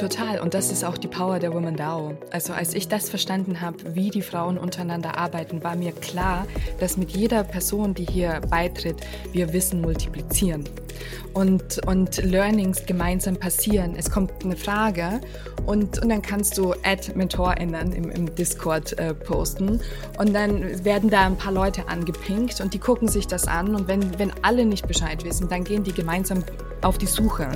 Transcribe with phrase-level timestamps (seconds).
[0.00, 0.40] Total.
[0.40, 2.16] Und das ist auch die Power der Women DAO.
[2.30, 6.46] Also als ich das verstanden habe, wie die Frauen untereinander arbeiten, war mir klar,
[6.78, 8.96] dass mit jeder Person, die hier beitritt,
[9.32, 10.64] wir Wissen multiplizieren.
[11.34, 13.94] Und, und Learnings gemeinsam passieren.
[13.94, 15.20] Es kommt eine Frage
[15.66, 19.80] und, und dann kannst du Add MentorInnen im, im Discord äh, posten
[20.18, 23.86] und dann werden da ein paar Leute angepinkt und die gucken sich das an und
[23.86, 26.42] wenn, wenn alle nicht Bescheid wissen, dann gehen die gemeinsam
[26.82, 27.48] auf die Suche.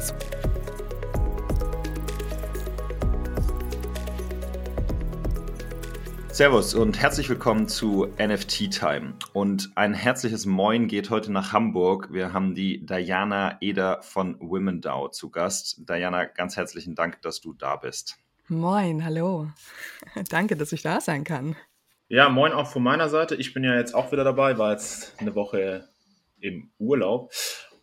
[6.34, 9.14] Servus und herzlich willkommen zu NFT Time.
[9.34, 12.12] Und ein herzliches Moin geht heute nach Hamburg.
[12.12, 15.88] Wir haben die Diana Eder von Women DAO zu Gast.
[15.88, 18.16] Diana, ganz herzlichen Dank, dass du da bist.
[18.48, 19.46] Moin, hallo.
[20.28, 21.54] Danke, dass ich da sein kann.
[22.08, 23.36] Ja, moin auch von meiner Seite.
[23.36, 25.88] Ich bin ja jetzt auch wieder dabei, war jetzt eine Woche
[26.40, 27.30] im Urlaub.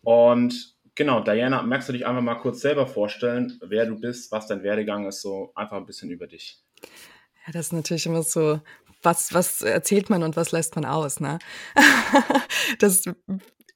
[0.02, 4.46] Und genau, Diana, magst du dich einfach mal kurz selber vorstellen, wer du bist, was
[4.46, 6.62] dein Werdegang ist, so einfach ein bisschen über dich.
[7.46, 8.60] Ja, das ist natürlich immer so,
[9.02, 11.38] was, was erzählt man und was lässt man aus, ne?
[12.78, 13.04] das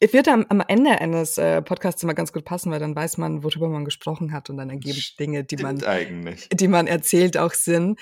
[0.00, 3.42] wird am, am Ende eines äh, Podcasts immer ganz gut passen, weil dann weiß man,
[3.42, 6.48] worüber man gesprochen hat und dann ergeben Dinge, die man, eigentlich.
[6.52, 7.96] die man erzählt, auch Sinn.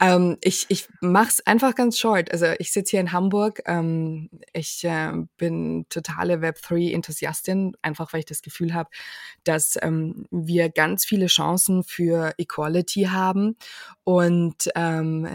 [0.00, 2.30] Ähm, ich ich mache es einfach ganz short.
[2.32, 3.62] Also ich sitze hier in Hamburg.
[3.66, 8.90] Ähm, ich äh, bin totale Web3-Enthusiastin, einfach weil ich das Gefühl habe,
[9.44, 13.56] dass ähm, wir ganz viele Chancen für Equality haben
[14.04, 15.26] und ähm,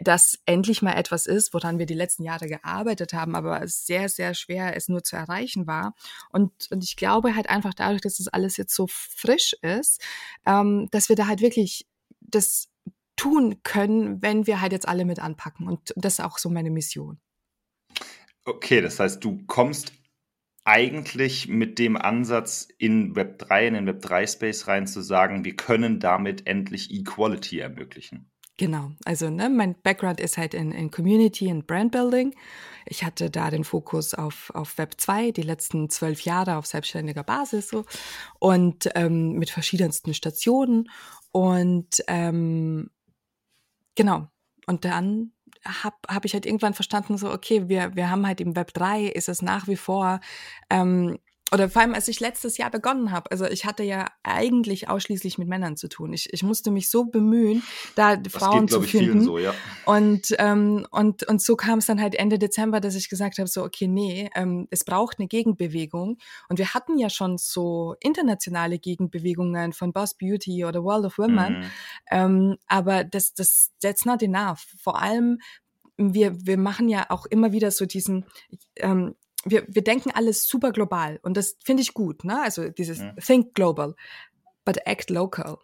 [0.00, 4.34] das endlich mal etwas ist, woran wir die letzten Jahre gearbeitet haben, aber sehr, sehr
[4.34, 5.94] schwer es nur zu erreichen war.
[6.30, 10.02] Und, und ich glaube halt einfach dadurch, dass das alles jetzt so frisch ist,
[10.46, 11.86] ähm, dass wir da halt wirklich
[12.20, 12.68] das
[13.16, 15.66] tun können, wenn wir halt jetzt alle mit anpacken.
[15.66, 17.18] Und das ist auch so meine Mission.
[18.44, 19.92] Okay, das heißt, du kommst
[20.64, 25.44] eigentlich mit dem Ansatz in Web 3, in den Web 3 Space rein zu sagen,
[25.44, 28.30] wir können damit endlich Equality ermöglichen.
[28.58, 32.34] Genau, also ne, mein Background ist halt in, in Community und Brandbuilding.
[32.86, 37.22] Ich hatte da den Fokus auf, auf Web 2, die letzten zwölf Jahre auf selbstständiger
[37.22, 37.84] Basis so
[38.40, 40.90] und ähm, mit verschiedensten Stationen.
[41.30, 42.90] Und ähm,
[43.94, 44.26] genau,
[44.66, 45.32] und dann
[45.64, 49.04] habe hab ich halt irgendwann verstanden, so, okay, wir, wir haben halt im Web 3
[49.04, 50.18] ist es nach wie vor
[50.68, 51.18] ähm,
[51.52, 55.38] oder vor allem, als ich letztes Jahr begonnen habe, also ich hatte ja eigentlich ausschließlich
[55.38, 56.12] mit Männern zu tun.
[56.12, 57.62] Ich, ich musste mich so bemühen,
[57.94, 59.22] da das Frauen geht, zu finden.
[59.22, 59.54] So, ja.
[59.86, 63.48] Und ähm, und und so kam es dann halt Ende Dezember, dass ich gesagt habe,
[63.48, 66.18] so okay, nee, ähm, es braucht eine Gegenbewegung.
[66.48, 71.60] Und wir hatten ja schon so internationale Gegenbewegungen von Boss Beauty oder World of Women,
[71.60, 71.64] mhm.
[72.10, 74.66] ähm, aber das das that's not enough.
[74.82, 75.38] Vor allem
[75.98, 78.24] wir, wir machen ja auch immer wieder so diesen,
[78.76, 82.42] ähm, wir, wir denken alles super global und das finde ich gut, ne?
[82.42, 83.14] Also dieses ja.
[83.14, 83.94] Think Global,
[84.64, 85.58] but act local.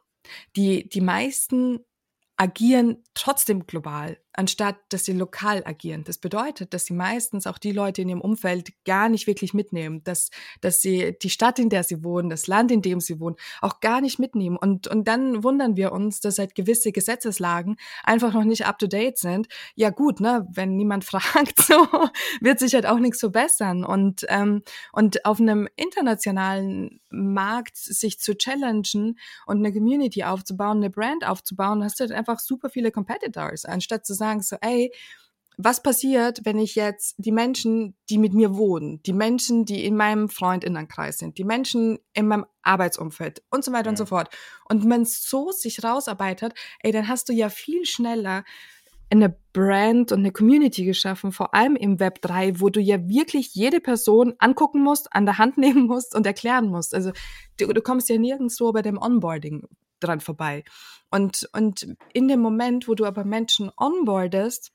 [0.57, 1.81] Die, die meisten
[2.37, 6.05] agieren trotzdem global anstatt dass sie lokal agieren.
[6.05, 10.03] Das bedeutet, dass sie meistens auch die Leute in ihrem Umfeld gar nicht wirklich mitnehmen,
[10.05, 10.31] dass,
[10.61, 13.81] dass sie die Stadt, in der sie wohnen, das Land, in dem sie wohnen, auch
[13.81, 14.57] gar nicht mitnehmen.
[14.57, 18.87] Und, und dann wundern wir uns, dass halt gewisse Gesetzeslagen einfach noch nicht up to
[18.87, 19.49] date sind.
[19.77, 21.87] Ja gut, ne, wenn niemand fragt, so
[22.41, 23.85] wird sich halt auch nichts verbessern.
[23.85, 24.63] Und, ähm,
[24.93, 31.85] und auf einem internationalen Markt sich zu challengen und eine Community aufzubauen, eine Brand aufzubauen,
[31.85, 34.93] hast du halt einfach super viele Competitors, anstatt zu sagen, sagen, so, ey,
[35.57, 39.97] was passiert, wenn ich jetzt die Menschen, die mit mir wohnen, die Menschen, die in
[39.97, 43.91] meinem Freundinnenkreis sind, die Menschen in meinem Arbeitsumfeld und so weiter ja.
[43.91, 44.31] und so fort.
[44.69, 48.45] Und man so sich rausarbeitet, ey, dann hast du ja viel schneller
[49.11, 53.55] eine Brand und eine Community geschaffen, vor allem im Web 3, wo du ja wirklich
[53.55, 56.95] jede Person angucken musst, an der Hand nehmen musst und erklären musst.
[56.95, 57.13] Also
[57.59, 59.63] du, du kommst ja nirgendwo bei dem Onboarding
[60.05, 60.65] dran vorbei.
[61.11, 64.73] Und, und in dem Moment, wo du aber Menschen onboardest,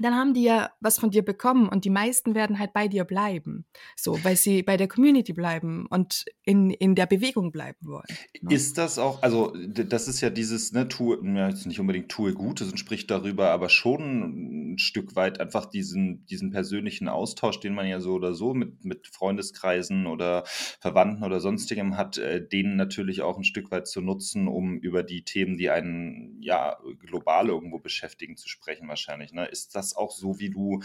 [0.00, 3.04] dann haben die ja was von dir bekommen und die meisten werden halt bei dir
[3.04, 3.66] bleiben.
[3.96, 8.06] So, weil sie bei der Community bleiben und in, in der Bewegung bleiben wollen.
[8.40, 8.54] Ne?
[8.54, 12.32] Ist das auch, also das ist ja dieses, ne, tue, ja, jetzt nicht unbedingt tue
[12.32, 17.74] Gutes und spricht darüber, aber schon ein Stück weit einfach diesen, diesen persönlichen Austausch, den
[17.74, 20.44] man ja so oder so mit, mit Freundeskreisen oder
[20.80, 25.02] Verwandten oder sonstigem hat, äh, den natürlich auch ein Stück weit zu nutzen, um über
[25.02, 29.32] die Themen, die einen ja global irgendwo beschäftigen, zu sprechen wahrscheinlich.
[29.32, 29.46] Ne?
[29.46, 30.80] Ist das das auch so, wie du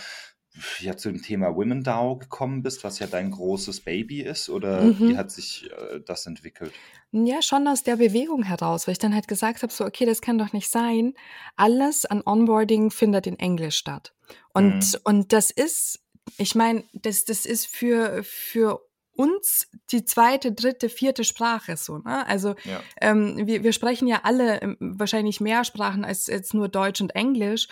[0.80, 4.50] ja zu dem Thema Women DAO gekommen bist, was ja dein großes Baby ist?
[4.50, 5.00] Oder mhm.
[5.00, 6.74] wie hat sich äh, das entwickelt?
[7.12, 10.22] Ja, schon aus der Bewegung heraus, weil ich dann halt gesagt habe, so, okay, das
[10.22, 11.14] kann doch nicht sein.
[11.56, 14.14] Alles an Onboarding findet in Englisch statt.
[14.54, 15.00] Und, mhm.
[15.04, 16.04] und das ist,
[16.38, 18.82] ich meine, das, das ist für, für
[19.16, 22.00] uns die zweite, dritte, vierte Sprache so.
[22.00, 22.28] Ne?
[22.28, 22.82] Also ja.
[23.00, 27.16] ähm, wir, wir sprechen ja alle ähm, wahrscheinlich mehr Sprachen als jetzt nur Deutsch und
[27.16, 27.68] Englisch.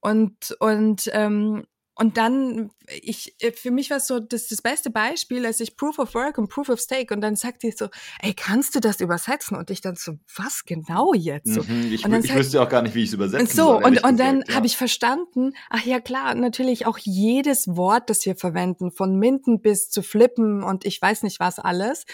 [0.00, 1.66] Und, und ähm,
[1.98, 2.70] und dann,
[3.00, 6.14] ich, äh, für mich war es so das, das beste Beispiel, als ich Proof of
[6.14, 7.88] Work und Proof of Stake und dann sagt die so,
[8.20, 9.56] ey, kannst du das übersetzen?
[9.56, 11.54] Und ich dann so, was genau jetzt?
[11.54, 11.62] So.
[11.62, 13.84] Mhm, ich, ich wüsste auch gar nicht, wie ich es übersetzen so, soll.
[13.84, 14.56] Und, und dann ja.
[14.56, 19.62] habe ich verstanden, ach ja klar, natürlich auch jedes Wort, das wir verwenden, von Minden
[19.62, 22.04] bis zu Flippen und ich weiß nicht was alles,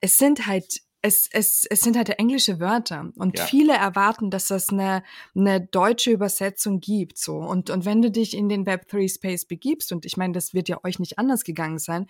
[0.00, 3.44] es sind halt es, es, es sind halt englische Wörter und ja.
[3.44, 5.02] viele erwarten, dass das eine,
[5.34, 7.18] eine deutsche Übersetzung gibt.
[7.18, 7.36] So.
[7.36, 10.68] Und, und wenn du dich in den Web3 Space begibst, und ich meine, das wird
[10.68, 12.06] ja euch nicht anders gegangen sein,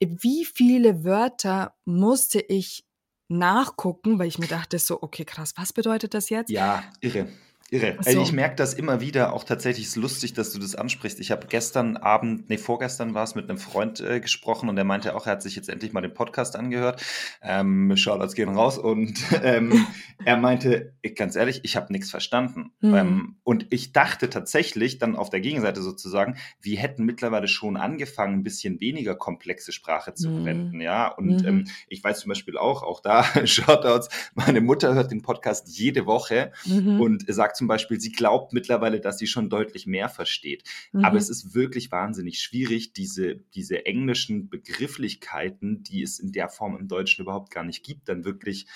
[0.00, 2.84] wie viele Wörter musste ich
[3.28, 6.50] nachgucken, weil ich mir dachte so, okay, krass, was bedeutet das jetzt?
[6.50, 7.28] Ja, irre.
[7.74, 7.96] Irre.
[8.00, 8.10] So.
[8.10, 11.20] Also ich merke das immer wieder, auch tatsächlich ist lustig, dass du das ansprichst.
[11.20, 14.84] Ich habe gestern Abend, nee, vorgestern war es, mit einem Freund äh, gesprochen und der
[14.84, 17.02] meinte auch, er hat sich jetzt endlich mal den Podcast angehört.
[17.42, 19.86] Ähm, Shoutouts gehen raus und ähm,
[20.24, 22.72] er meinte, ich, ganz ehrlich, ich habe nichts verstanden.
[22.80, 22.94] Mhm.
[22.94, 28.40] Ähm, und ich dachte tatsächlich dann auf der Gegenseite sozusagen, wir hätten mittlerweile schon angefangen,
[28.40, 30.36] ein bisschen weniger komplexe Sprache zu mhm.
[30.36, 30.80] verwenden.
[30.80, 31.48] Ja, und mhm.
[31.48, 36.06] ähm, ich weiß zum Beispiel auch, auch da Shoutouts, meine Mutter hört den Podcast jede
[36.06, 37.00] Woche mhm.
[37.00, 40.64] und sagt sagt zum Beispiel, sie glaubt mittlerweile, dass sie schon deutlich mehr versteht.
[40.92, 41.02] Mhm.
[41.02, 46.76] Aber es ist wirklich wahnsinnig schwierig, diese, diese englischen Begrifflichkeiten, die es in der Form
[46.76, 48.66] im Deutschen überhaupt gar nicht gibt, dann wirklich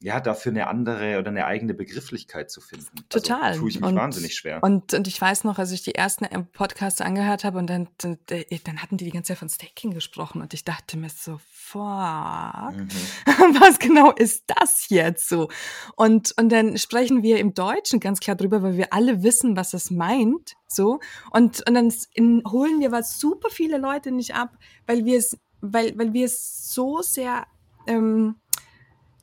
[0.00, 2.86] ja, dafür eine andere oder eine eigene Begrifflichkeit zu finden.
[2.90, 3.42] Also Total.
[3.42, 4.62] Also, tue ich mich und, wahnsinnig schwer.
[4.62, 8.18] Und, und ich weiß noch, als ich die ersten Podcasts angehört habe und dann, dann,
[8.28, 11.82] dann hatten die die ganze Zeit von Staking gesprochen und ich dachte mir so, fuck,
[12.76, 12.88] mhm.
[13.60, 15.48] was genau ist das jetzt so?
[15.96, 19.72] Und, und dann sprechen wir im Deutschen ganz klar drüber, weil wir alle wissen, was
[19.72, 21.00] es meint, so.
[21.30, 25.38] Und, und dann in, holen wir was super viele Leute nicht ab, weil wir es,
[25.62, 27.46] weil, weil wir es so sehr,
[27.86, 28.36] ähm,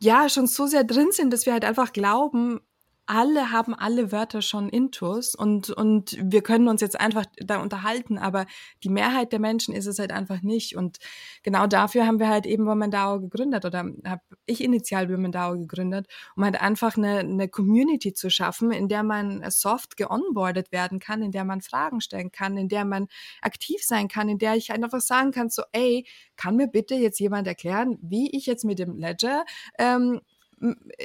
[0.04, 2.60] ja schon so sehr drin sind, dass wir halt einfach glauben,
[3.06, 8.18] alle haben alle Wörter schon intus und, und wir können uns jetzt einfach da unterhalten,
[8.18, 8.46] aber
[8.84, 10.78] die Mehrheit der Menschen ist es halt einfach nicht.
[10.78, 11.00] Und
[11.44, 16.46] genau dafür haben wir halt eben Womendao gegründet oder habe ich initial Womendao gegründet, um
[16.46, 21.32] halt einfach eine, eine Community zu schaffen, in der man soft geonboardet werden kann, in
[21.32, 23.08] der man Fragen stellen kann, in der man
[23.42, 26.06] aktiv sein kann, in der ich halt einfach sagen kann, so, ey,
[26.38, 29.44] kann mir bitte jetzt jemand erklären, wie ich jetzt mit dem Ledger
[29.78, 30.22] ähm,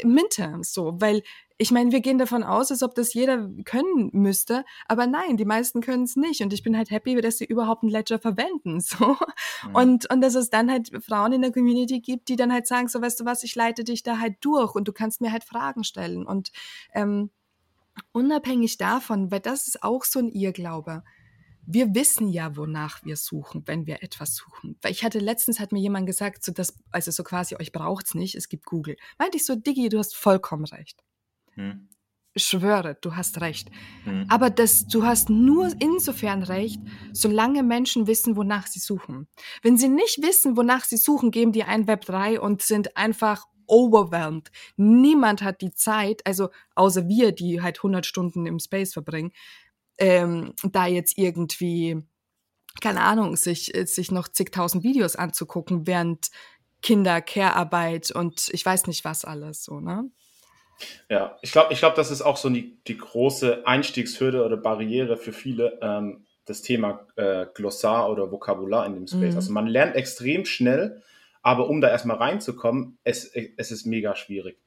[0.05, 1.23] minte, so, weil
[1.61, 5.45] ich meine, wir gehen davon aus, als ob das jeder können müsste, aber nein, die
[5.45, 8.81] meisten können es nicht und ich bin halt happy, dass sie überhaupt einen Ledger verwenden,
[8.81, 9.17] so.
[9.67, 9.75] Mhm.
[9.75, 12.89] Und, und dass es dann halt Frauen in der Community gibt, die dann halt sagen,
[12.89, 15.45] so, weißt du was, ich leite dich da halt durch und du kannst mir halt
[15.45, 16.53] Fragen stellen und,
[16.95, 17.31] ähm,
[18.13, 21.03] unabhängig davon, weil das ist auch so ein Irrglaube
[21.71, 24.79] wir wissen ja, wonach wir suchen, wenn wir etwas suchen.
[24.81, 28.15] Weil ich hatte letztens hat mir jemand gesagt, so dass, also so quasi, euch braucht's
[28.15, 28.97] nicht, es gibt Google.
[29.19, 31.05] Meinte ich so, Diggi, du hast vollkommen recht.
[31.53, 31.91] Hm.
[32.33, 33.71] Ich schwöre, du hast recht.
[34.05, 34.25] Hm.
[34.31, 36.81] Aber das, du hast nur insofern recht,
[37.13, 39.29] solange Menschen wissen, wonach sie suchen.
[39.61, 43.45] Wenn sie nicht wissen, wonach sie suchen, geben die ein Web 3 und sind einfach
[43.67, 44.51] overwhelmed.
[44.79, 49.33] Niemand hat die Zeit, also außer wir, die halt 100 Stunden im Space verbringen,
[49.99, 52.03] ähm, da jetzt irgendwie,
[52.81, 56.31] keine Ahnung, sich, sich noch zigtausend Videos anzugucken, während
[56.81, 60.11] Kinder, Care-Arbeit und ich weiß nicht was alles, so, ne?
[61.09, 65.17] Ja, ich glaube, ich glaub, das ist auch so die, die große Einstiegshürde oder Barriere
[65.17, 69.33] für viele, ähm, das Thema äh, Glossar oder Vokabular in dem Space.
[69.33, 69.37] Mhm.
[69.37, 71.03] Also man lernt extrem schnell,
[71.43, 74.59] aber um da erstmal reinzukommen, es, es ist mega schwierig.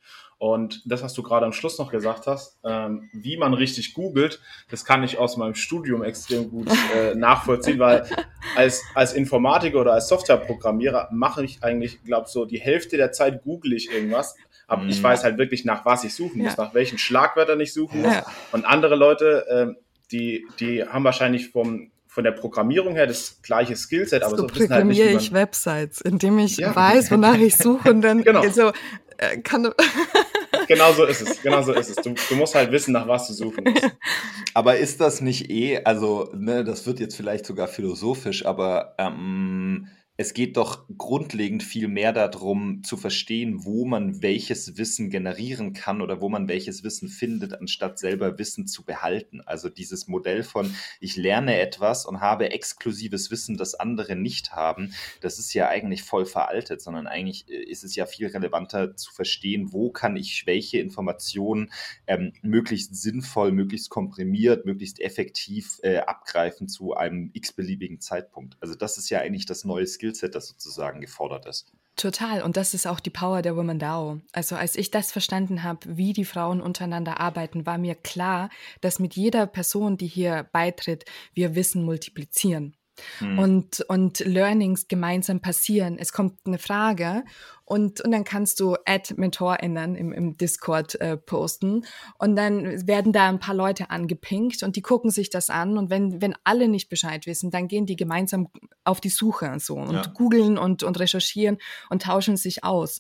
[0.41, 4.41] Und das, was du gerade am Schluss noch gesagt hast, ähm, wie man richtig googelt,
[4.71, 8.07] das kann ich aus meinem Studium extrem gut äh, nachvollziehen, weil
[8.55, 13.43] als, als Informatiker oder als Softwareprogrammierer mache ich eigentlich, glaube so die Hälfte der Zeit
[13.43, 14.89] google ich irgendwas, aber mm.
[14.89, 15.03] ich mhm.
[15.03, 16.63] weiß halt wirklich, nach was ich suchen muss, ja.
[16.63, 18.12] nach welchen Schlagwörtern ich suchen muss.
[18.12, 18.25] Ja.
[18.51, 19.81] Und andere Leute, äh,
[20.12, 24.55] die, die haben wahrscheinlich vom von der Programmierung her das gleiche Skillset, aber so, so
[24.55, 26.75] wissen halt nicht, ich Websites, indem ich ja.
[26.75, 28.43] weiß, wonach ich suche und dann genau.
[28.50, 28.74] so
[29.21, 29.63] äh, kann
[30.74, 31.42] genau so ist es.
[31.42, 31.96] Genau so ist es.
[31.98, 33.90] Du, du, musst halt wissen, nach was du suchen musst.
[34.54, 39.88] Aber ist das nicht eh, also, ne, das wird jetzt vielleicht sogar philosophisch, aber ähm,
[40.22, 46.00] es geht doch grundlegend viel mehr darum zu verstehen, wo man welches Wissen generieren kann
[46.00, 49.42] oder wo man welches Wissen findet, anstatt selber Wissen zu behalten.
[49.42, 54.94] Also dieses Modell von ich lerne etwas und habe exklusives Wissen, das andere nicht haben,
[55.22, 59.12] das ist ja eigentlich voll veraltet, sondern eigentlich äh, ist es ja viel relevanter zu
[59.12, 61.72] verstehen, wo kann ich welche Informationen
[62.06, 68.56] ähm, möglichst sinnvoll, möglichst komprimiert, möglichst effektiv äh, abgreifen zu einem x-beliebigen Zeitpunkt.
[68.62, 71.72] Also das ist ja eigentlich das neue Skill Skillset, das sozusagen gefordert ist.
[71.96, 72.41] Total.
[72.41, 74.22] Und das ist auch die Power der Woman DAO.
[74.32, 78.50] Also als ich das verstanden habe, wie die Frauen untereinander arbeiten, war mir klar,
[78.80, 82.75] dass mit jeder Person, die hier beitritt, wir Wissen multiplizieren.
[83.19, 83.39] Mhm.
[83.39, 85.98] Und, und Learnings gemeinsam passieren.
[85.98, 87.24] Es kommt eine Frage
[87.65, 91.86] und, und dann kannst du Add MentorInnen im, im Discord äh, posten
[92.19, 95.89] und dann werden da ein paar Leute angepinkt und die gucken sich das an und
[95.89, 98.50] wenn, wenn alle nicht Bescheid wissen, dann gehen die gemeinsam
[98.83, 100.05] auf die Suche und so und ja.
[100.13, 103.00] googeln und, und recherchieren und tauschen sich aus.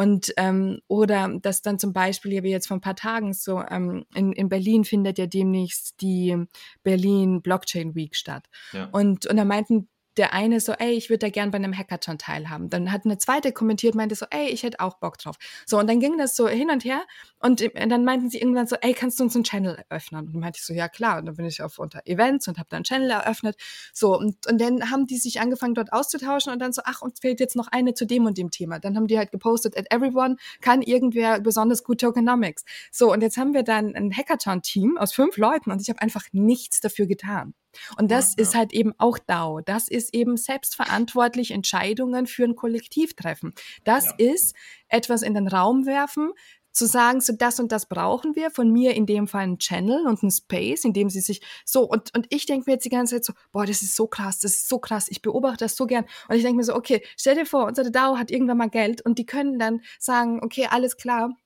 [0.00, 4.06] Und ähm, oder dass dann zum Beispiel, wie jetzt vor ein paar Tagen so, ähm,
[4.14, 6.46] in, in Berlin findet ja demnächst die
[6.82, 8.46] Berlin Blockchain Week statt.
[8.72, 8.88] Ja.
[8.92, 12.18] Und, und da meinten der eine so, ey, ich würde da gern bei einem Hackathon
[12.18, 12.68] teilhaben.
[12.68, 15.36] Dann hat eine zweite kommentiert, meinte so, ey, ich hätte auch Bock drauf.
[15.66, 17.02] So, und dann ging das so hin und her
[17.38, 20.26] und dann meinten sie irgendwann so, ey, kannst du uns einen Channel eröffnen?
[20.26, 21.18] Und dann meinte ich so, ja klar.
[21.18, 23.56] Und dann bin ich auf unter Events und habe dann einen Channel eröffnet.
[23.92, 27.20] So, und, und dann haben die sich angefangen dort auszutauschen und dann so, ach, uns
[27.20, 28.78] fehlt jetzt noch eine zu dem und dem Thema.
[28.78, 32.64] Dann haben die halt gepostet, at everyone kann irgendwer besonders gut Tokenomics.
[32.90, 36.24] So, und jetzt haben wir dann ein Hackathon-Team aus fünf Leuten und ich habe einfach
[36.32, 37.54] nichts dafür getan.
[37.96, 39.60] Und das ja, ist halt eben auch DAO.
[39.60, 43.54] Das ist eben selbstverantwortlich Entscheidungen für ein Kollektiv treffen.
[43.84, 44.14] Das ja.
[44.18, 44.54] ist
[44.88, 46.32] etwas in den Raum werfen,
[46.72, 50.06] zu sagen, so das und das brauchen wir, von mir in dem Fall ein Channel
[50.06, 52.90] und ein Space, in dem sie sich so, und, und ich denke mir jetzt die
[52.90, 55.76] ganze Zeit so, boah, das ist so krass, das ist so krass, ich beobachte das
[55.76, 56.04] so gern.
[56.28, 59.04] Und ich denke mir so, okay, stell dir vor, unsere DAO hat irgendwann mal Geld
[59.04, 61.36] und die können dann sagen, okay, alles klar,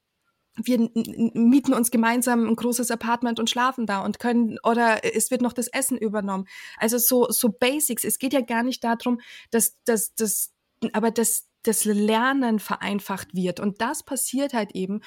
[0.57, 5.43] wir mieten uns gemeinsam ein großes Apartment und schlafen da und können oder es wird
[5.43, 6.47] noch das Essen übernommen.
[6.79, 8.05] Also so so Basics.
[8.05, 9.21] Es geht ja gar nicht darum,
[9.51, 10.53] dass dass das
[10.93, 15.01] aber dass das Lernen vereinfacht wird und das passiert halt eben,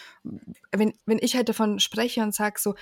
[0.71, 2.75] wenn wenn ich halt davon spreche und sage so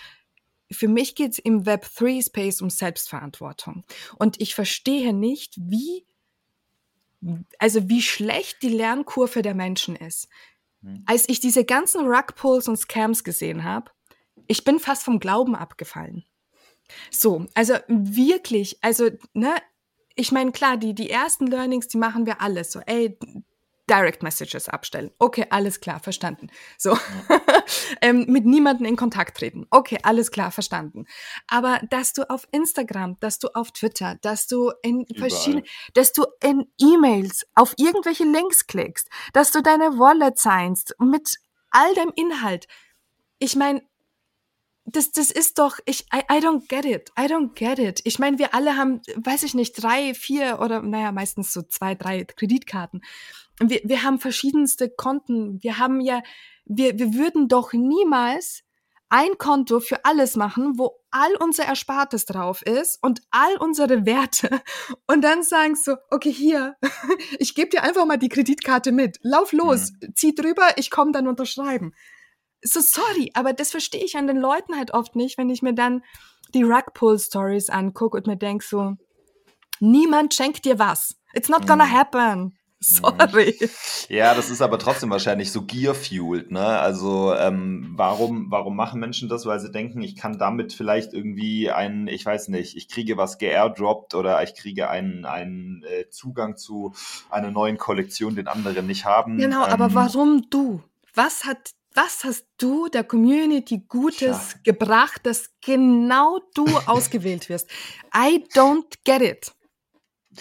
[0.72, 3.84] für mich geht's im Web 3 Space um Selbstverantwortung
[4.18, 6.06] und ich verstehe nicht, wie
[7.60, 10.30] also wie schlecht die Lernkurve der Menschen ist.
[10.86, 11.04] Mhm.
[11.06, 13.92] Als ich diese ganzen Rugpulls und Scams gesehen habe,
[14.48, 16.24] ich bin fast vom Glauben abgefallen.
[17.10, 19.56] So, also wirklich, also, ne,
[20.16, 22.72] ich meine, klar, die, die ersten Learnings, die machen wir alles.
[22.72, 23.18] So, ey,
[23.90, 25.12] Direct Messages abstellen.
[25.20, 26.50] Okay, alles klar, verstanden.
[26.78, 27.42] So, ja.
[28.02, 29.66] Ähm, mit niemandem in Kontakt treten.
[29.70, 31.06] Okay, alles klar, verstanden.
[31.48, 36.26] Aber dass du auf Instagram, dass du auf Twitter, dass du in verschiedenen, dass du
[36.44, 41.36] in E-Mails auf irgendwelche Links klickst, dass du deine Wallet signst mit
[41.72, 42.68] all dem Inhalt.
[43.40, 43.82] Ich meine,
[44.88, 47.10] das, das ist doch, ich, I, I don't get it.
[47.20, 48.02] I don't get it.
[48.04, 51.96] Ich meine, wir alle haben, weiß ich nicht, drei, vier oder naja, meistens so zwei,
[51.96, 53.02] drei Kreditkarten
[53.60, 55.62] wir, wir haben verschiedenste Konten.
[55.64, 56.22] Wir haben ja,
[56.66, 58.64] wir, wir würden doch niemals
[59.10, 64.62] ein Konto für alles machen, wo all unser Erspartes drauf ist und all unsere Werte
[65.08, 66.76] und dann sagen so, okay, hier,
[67.40, 69.18] ich gebe dir einfach mal die Kreditkarte mit.
[69.22, 70.16] Lauf los, mhm.
[70.16, 71.94] zieh drüber, ich komme dann unterschreiben.
[72.62, 75.74] So sorry, aber das verstehe ich an den Leuten halt oft nicht, wenn ich mir
[75.74, 76.04] dann
[76.54, 78.96] die Rugpull Stories angucke und mir denk so,
[79.80, 81.16] niemand schenkt dir was.
[81.34, 81.92] It's not gonna mhm.
[81.92, 82.58] happen.
[82.88, 83.58] Sorry.
[84.10, 86.64] Ja, das ist aber trotzdem wahrscheinlich so gear-fueled, ne?
[86.64, 89.48] Also, ähm, warum, warum machen Menschen das?
[89.48, 93.40] Weil sie denken, ich kann damit vielleicht irgendwie einen, ich weiß nicht, ich kriege was
[93.40, 96.94] geairdroppt oder ich kriege einen, einen äh, Zugang zu
[97.32, 99.40] einer neuen Kollektion, den andere nicht haben.
[99.40, 100.84] Genau, ähm, aber warum du?
[101.16, 104.60] Was hat was hast du der Community Gutes ja.
[104.64, 107.70] gebracht, dass genau du ausgewählt wirst?
[108.14, 109.55] I don't get it.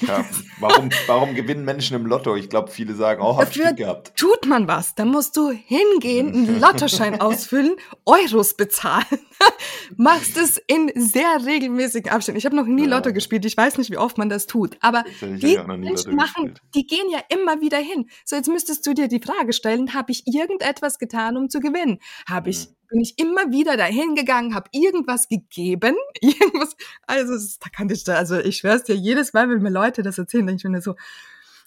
[0.00, 0.24] Ja,
[0.60, 2.34] warum, warum gewinnen Menschen im Lotto?
[2.36, 4.16] Ich glaube, viele sagen, oh, hab Dafür gehabt.
[4.16, 4.94] Tut man was.
[4.94, 9.04] Da musst du hingehen, einen Lottoschein ausfüllen, Euros bezahlen.
[9.96, 12.38] Machst es in sehr regelmäßigen Abständen.
[12.38, 12.96] Ich habe noch nie ja.
[12.96, 13.44] Lotto gespielt.
[13.44, 14.76] Ich weiß nicht, wie oft man das tut.
[14.80, 18.08] Aber die Menschen machen, die gehen ja immer wieder hin.
[18.24, 21.98] So, jetzt müsstest du dir die Frage stellen, habe ich irgendetwas getan, um zu gewinnen?
[22.26, 26.76] Habe ich mhm bin ich immer wieder dahin gegangen, habe irgendwas gegeben, irgendwas,
[27.08, 30.16] also da kann ich da, also ich schwör's dir, jedes Mal, wenn mir Leute das
[30.16, 30.94] erzählen, denke ich mir so,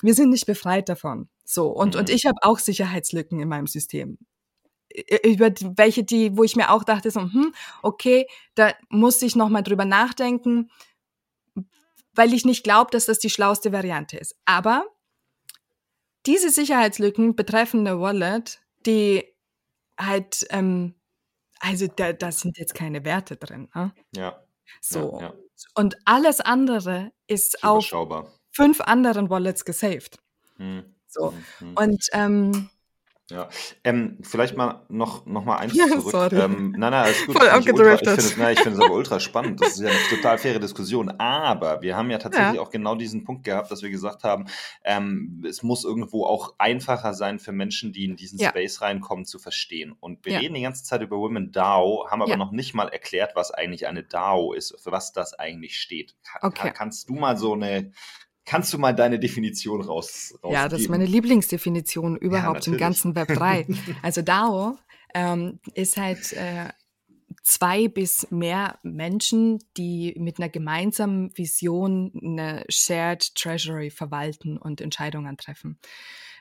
[0.02, 1.28] wir sind nicht befreit davon.
[1.44, 2.00] So, und, mhm.
[2.00, 4.18] und ich habe auch Sicherheitslücken in meinem System.
[5.26, 7.54] Über welche, die, wo ich mir auch dachte, so, hm,
[7.84, 10.72] okay, da muss ich nochmal drüber nachdenken,
[12.14, 14.38] weil ich nicht glaube, dass das die schlauste Variante ist.
[14.46, 14.86] Aber
[16.26, 19.26] diese Sicherheitslücken betreffende Wallet, die
[20.00, 20.94] halt ähm,
[21.60, 23.70] also da, da sind jetzt keine Werte drin.
[23.74, 23.94] Ne?
[24.16, 24.44] Ja.
[24.82, 25.20] So.
[25.20, 25.34] Ja, ja.
[25.76, 27.90] Und alles andere ist auf
[28.52, 30.18] fünf anderen Wallets gesaved.
[30.58, 30.96] Hm.
[31.08, 31.32] So.
[31.32, 31.74] Hm, hm.
[31.76, 32.70] Und ähm,
[33.30, 33.50] Ja,
[33.84, 36.12] ähm, vielleicht mal noch, noch mal eins ja, zurück.
[36.12, 36.40] Sorry.
[36.40, 37.38] Ähm, nein, nein, alles gut.
[37.38, 39.60] Voll ich finde es, nein, find es aber ultra spannend.
[39.60, 41.10] Das ist ja eine total faire Diskussion.
[41.20, 42.62] Aber wir haben ja tatsächlich ja.
[42.62, 44.46] auch genau diesen Punkt gehabt, dass wir gesagt haben,
[44.86, 48.50] ähm, es muss irgendwo auch einfacher sein für Menschen, die in diesen ja.
[48.50, 49.94] Space reinkommen, zu verstehen.
[50.00, 53.32] Und wir reden die ganze Zeit über Women DAO, haben aber noch nicht mal erklärt,
[53.36, 56.16] was eigentlich eine DAO ist, für was das eigentlich steht.
[56.24, 56.72] Kann, okay.
[56.74, 57.92] Kannst du mal so eine
[58.48, 60.54] Kannst du mal deine Definition raus, rausgeben?
[60.54, 63.68] Ja, das ist meine Lieblingsdefinition überhaupt ja, im ganzen Web 3.
[64.02, 64.78] also DAO
[65.14, 66.70] ähm, ist halt äh,
[67.44, 75.36] zwei bis mehr Menschen, die mit einer gemeinsamen Vision eine Shared Treasury verwalten und Entscheidungen
[75.36, 75.78] treffen.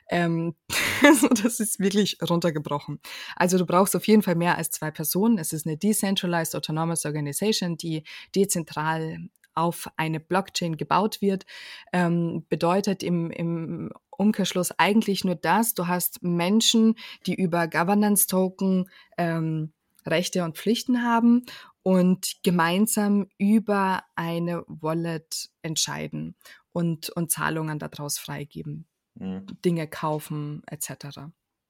[0.09, 0.55] Ähm,
[1.43, 3.01] das ist wirklich runtergebrochen.
[3.35, 5.37] Also du brauchst auf jeden Fall mehr als zwei Personen.
[5.37, 11.45] Es ist eine Decentralized Autonomous Organization, die dezentral auf eine Blockchain gebaut wird,
[11.91, 16.95] ähm, bedeutet im, im Umkehrschluss eigentlich nur das, du hast Menschen,
[17.25, 19.73] die über Governance-Token ähm,
[20.05, 21.45] Rechte und Pflichten haben
[21.83, 26.35] und gemeinsam über eine Wallet entscheiden
[26.71, 29.45] und, und Zahlungen daraus freigeben, mhm.
[29.63, 31.19] Dinge kaufen etc.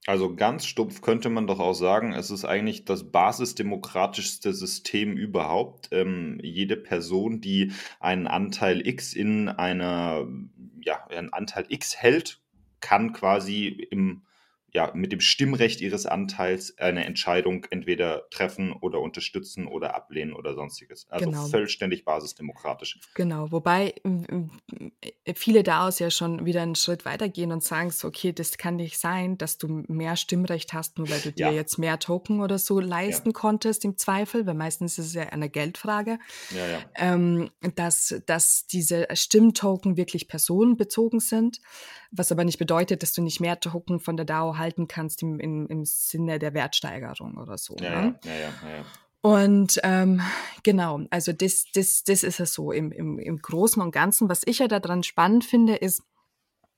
[0.08, 5.90] Also ganz stumpf könnte man doch auch sagen, es ist eigentlich das basisdemokratischste System überhaupt.
[5.92, 10.26] Ähm, jede Person, die einen Anteil X in einer,
[10.80, 12.40] ja, einen Anteil X hält,
[12.80, 14.22] kann quasi im
[14.74, 20.56] ja, mit dem Stimmrecht ihres Anteils eine Entscheidung entweder treffen oder unterstützen oder ablehnen oder
[20.56, 21.08] sonstiges.
[21.10, 21.48] Also genau.
[21.48, 23.00] vollständig basisdemokratisch.
[23.16, 23.96] Genau, wobei
[25.36, 29.00] viele daraus ja schon wieder einen Schritt weitergehen und sagen so, okay, das kann nicht
[29.00, 31.52] sein, dass du mehr Stimmrecht hast, nur weil du dir ja.
[31.52, 33.34] jetzt mehr Token oder so leisten ja.
[33.34, 36.20] konntest im Zweifel, weil meistens ist es ja eine Geldfrage,
[36.52, 36.80] ja.
[36.96, 41.62] Ähm, dass, dass diese Stimmtoken wirklich personenbezogen sind,
[42.12, 45.40] was aber nicht bedeutet, dass du nicht mehr Token von der DAO halten kannst im,
[45.40, 47.76] im, im Sinne der Wertsteigerung oder so.
[47.80, 48.20] Ja, ne?
[48.24, 48.86] ja, ja, ja, ja.
[49.22, 50.22] Und ähm,
[50.64, 54.30] genau, also das, das, das ist es so im, im, im Großen und Ganzen.
[54.30, 56.04] Was ich ja daran spannend finde, ist,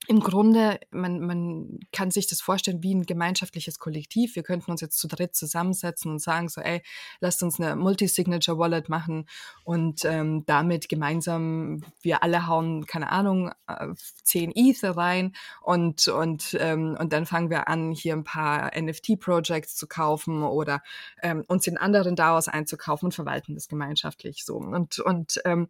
[0.06, 4.34] im Grunde, man, man kann sich das vorstellen wie ein gemeinschaftliches Kollektiv.
[4.34, 6.82] Wir könnten uns jetzt zu dritt zusammensetzen und sagen so, ey,
[7.20, 9.28] lasst uns eine Multi-Signature-Wallet machen
[9.62, 13.88] und ähm, damit gemeinsam, wir alle hauen, keine Ahnung, äh,
[14.24, 19.76] 10 Ether rein und, und, ähm, und dann fangen wir an, hier ein paar NFT-Projects
[19.76, 20.82] zu kaufen oder
[21.22, 24.56] ähm, uns in anderen DAOs einzukaufen und verwalten das gemeinschaftlich so.
[24.56, 25.68] Und, und ähm,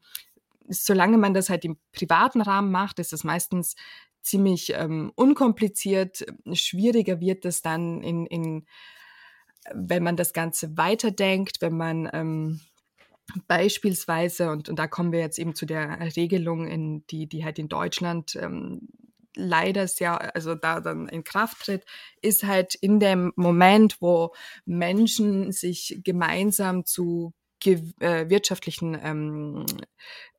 [0.68, 3.74] solange man das halt im privaten Rahmen macht, ist es meistens
[4.22, 6.24] ziemlich ähm, unkompliziert.
[6.52, 8.66] Schwieriger wird es dann in, in,
[9.74, 12.60] wenn man das Ganze weiterdenkt, wenn man ähm,
[13.46, 17.58] beispielsweise, und, und da kommen wir jetzt eben zu der Regelung, in die, die halt
[17.58, 18.88] in Deutschland ähm,
[19.36, 21.84] leider sehr, also da dann in Kraft tritt,
[22.20, 27.32] ist halt in dem Moment, wo Menschen sich gemeinsam zu
[27.64, 29.66] äh, wirtschaftlichen ähm,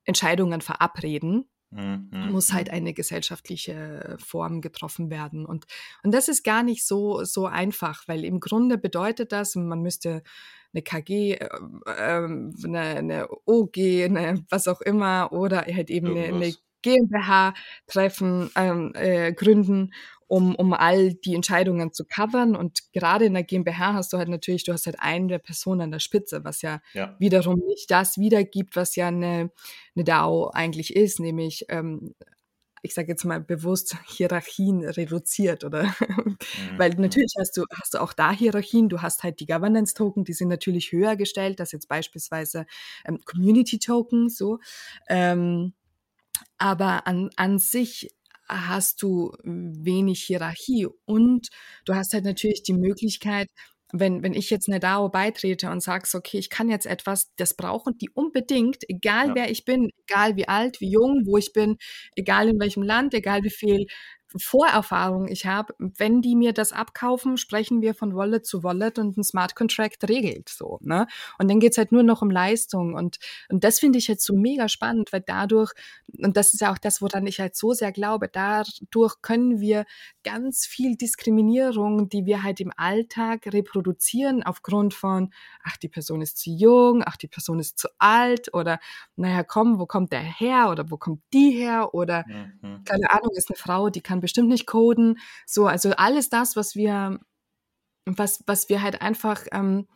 [0.03, 2.73] Entscheidungen verabreden, Mhm, muss halt mhm.
[2.73, 5.45] eine gesellschaftliche Form getroffen werden.
[5.45, 5.65] Und,
[6.03, 10.21] und das ist gar nicht so, so einfach, weil im Grunde bedeutet das, man müsste
[10.73, 11.49] eine KG, äh,
[11.97, 17.53] ähm, eine, eine OG, eine, was auch immer, oder halt eben eine, eine GmbH
[17.87, 19.93] treffen, ähm, äh, gründen
[20.31, 22.55] um, um all die Entscheidungen zu covern.
[22.55, 25.91] Und gerade in der GmbH hast du halt natürlich, du hast halt eine Person an
[25.91, 27.17] der Spitze, was ja, ja.
[27.19, 29.51] wiederum nicht das wiedergibt, was ja eine,
[29.93, 32.15] eine DAO eigentlich ist, nämlich ähm,
[32.81, 36.37] ich sage jetzt mal bewusst Hierarchien reduziert oder mhm.
[36.77, 38.87] weil natürlich hast du hast du auch da Hierarchien.
[38.87, 42.65] Du hast halt die Governance Token, die sind natürlich höher gestellt, als jetzt beispielsweise
[43.03, 44.59] ähm, Community Token so.
[45.09, 45.73] Ähm,
[46.57, 48.09] aber an, an sich
[48.51, 51.47] hast du wenig Hierarchie und
[51.85, 53.47] du hast halt natürlich die Möglichkeit,
[53.93, 57.55] wenn, wenn ich jetzt eine DAO beitrete und sagst, okay, ich kann jetzt etwas, das
[57.55, 59.35] brauchen die unbedingt, egal ja.
[59.35, 61.77] wer ich bin, egal wie alt, wie jung, wo ich bin,
[62.15, 63.87] egal in welchem Land, egal wie viel
[64.37, 69.17] Vorerfahrung ich habe, wenn die mir das abkaufen, sprechen wir von Wallet zu Wallet und
[69.17, 70.79] ein Smart Contract regelt so.
[70.81, 71.07] Ne?
[71.37, 72.93] Und dann geht's halt nur noch um Leistung.
[72.93, 73.17] Und,
[73.49, 75.73] und das finde ich jetzt so mega spannend, weil dadurch,
[76.17, 79.85] und das ist ja auch das, woran ich halt so sehr glaube, dadurch können wir
[80.23, 86.37] ganz viel Diskriminierung, die wir halt im Alltag reproduzieren, aufgrund von, ach, die Person ist
[86.37, 88.79] zu jung, ach, die Person ist zu alt oder,
[89.15, 92.83] naja, komm, wo kommt der her oder wo kommt die her oder, mhm.
[92.85, 95.19] keine Ahnung, ist eine Frau, die kann bestimmt nicht coden.
[95.45, 97.19] So, also alles das, was wir,
[98.05, 99.87] was, was wir halt einfach ähm,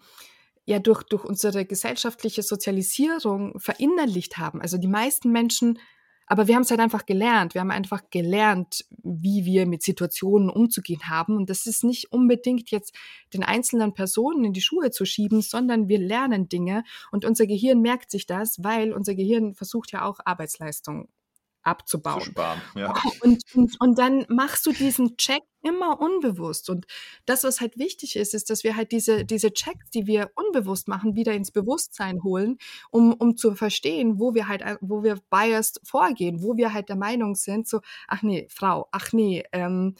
[0.65, 4.61] ja durch, durch unsere gesellschaftliche Sozialisierung verinnerlicht haben.
[4.61, 5.79] Also die meisten Menschen
[6.27, 7.53] Aber wir haben es halt einfach gelernt.
[7.53, 11.37] Wir haben einfach gelernt, wie wir mit Situationen umzugehen haben.
[11.37, 12.95] Und das ist nicht unbedingt jetzt
[13.33, 17.81] den einzelnen Personen in die Schuhe zu schieben, sondern wir lernen Dinge und unser Gehirn
[17.81, 21.09] merkt sich das, weil unser Gehirn versucht ja auch Arbeitsleistung
[21.65, 22.21] abzubauen.
[22.21, 22.93] Zu sparen, ja.
[23.21, 26.69] Und, und, und dann machst du diesen Check immer unbewusst.
[26.69, 26.85] Und
[27.25, 30.87] das, was halt wichtig ist, ist, dass wir halt diese, diese Checks, die wir unbewusst
[30.87, 32.57] machen, wieder ins Bewusstsein holen,
[32.91, 36.97] um, um zu verstehen, wo wir halt, wo wir biased vorgehen, wo wir halt der
[36.97, 39.95] Meinung sind, so, ach nee, Frau, ach nee, ähm,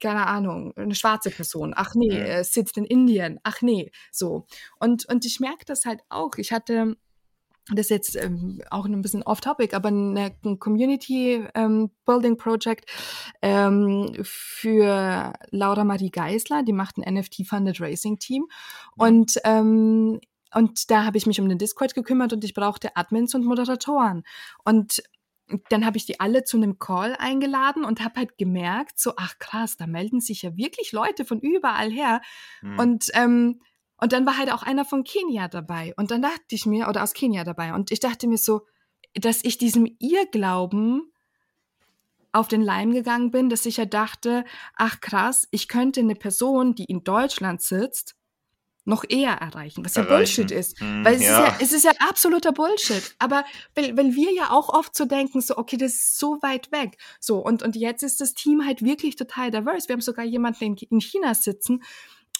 [0.00, 2.24] keine Ahnung, eine schwarze Person, ach nee, ja.
[2.24, 4.46] äh, sitzt in Indien, ach nee, so.
[4.80, 6.32] Und, und ich merke das halt auch.
[6.38, 6.96] Ich hatte
[7.68, 12.90] das ist jetzt ähm, auch ein bisschen off-topic, aber eine, ein Community ähm, Building Project
[13.40, 18.46] ähm, für Laura Marie Geisler, die macht ein NFT-Funded Racing Team.
[18.96, 20.20] Und ähm,
[20.54, 24.22] und da habe ich mich um den Discord gekümmert und ich brauchte Admins und Moderatoren.
[24.64, 25.02] Und
[25.68, 29.38] dann habe ich die alle zu einem Call eingeladen und habe halt gemerkt, so, ach
[29.38, 32.20] krass, da melden sich ja wirklich Leute von überall her.
[32.62, 32.78] Mhm.
[32.78, 33.60] Und ähm,
[34.02, 35.94] und dann war halt auch einer von Kenia dabei.
[35.96, 37.72] Und dann dachte ich mir, oder aus Kenia dabei.
[37.72, 38.62] Und ich dachte mir so,
[39.14, 41.12] dass ich diesem Irrglauben
[42.32, 46.74] auf den Leim gegangen bin, dass ich ja dachte, ach krass, ich könnte eine Person,
[46.74, 48.16] die in Deutschland sitzt,
[48.84, 50.80] noch eher erreichen, was ja Bullshit ist.
[50.80, 51.28] Hm, weil es, ja.
[51.28, 53.14] Ist ja, es ist ja absoluter Bullshit.
[53.20, 53.44] Aber
[53.76, 56.98] weil, weil wir ja auch oft so denken, so, okay, das ist so weit weg.
[57.20, 59.86] So, und, und jetzt ist das Team halt wirklich total diverse.
[59.86, 61.84] Wir haben sogar jemanden in, in China sitzen,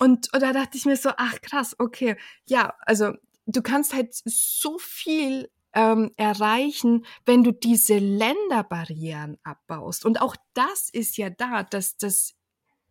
[0.02, 3.12] und, und da dachte ich mir so, ach krass, okay, ja, also
[3.46, 10.04] du kannst halt so viel ähm, erreichen, wenn du diese Länderbarrieren abbaust.
[10.04, 12.34] Und auch das ist ja da, dass das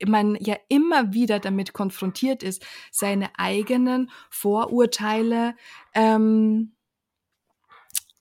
[0.07, 5.55] man ja immer wieder damit konfrontiert ist, seine eigenen Vorurteile
[5.93, 6.77] ähm,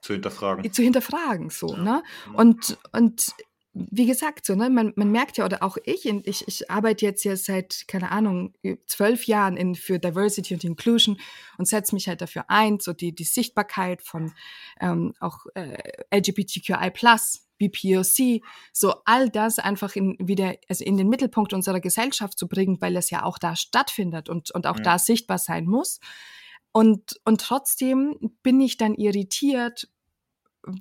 [0.01, 0.73] zu hinterfragen.
[0.73, 1.83] Zu hinterfragen, so, ja.
[1.83, 2.03] ne?
[2.35, 3.35] Und, und
[3.73, 7.23] wie gesagt, so, ne, man, man merkt ja, oder auch ich, ich, ich arbeite jetzt
[7.25, 8.53] ja seit, keine Ahnung,
[8.87, 11.19] zwölf Jahren in, für Diversity und Inclusion
[11.57, 14.33] und setze mich halt dafür ein, so die, die Sichtbarkeit von
[14.81, 15.79] ähm, auch äh,
[16.13, 16.91] LGBTQI+,
[17.59, 22.81] BPOC, so all das einfach in, wieder, also in den Mittelpunkt unserer Gesellschaft zu bringen,
[22.81, 24.83] weil es ja auch da stattfindet und, und auch ja.
[24.83, 26.01] da sichtbar sein muss.
[26.73, 29.89] Und, und trotzdem bin ich dann irritiert,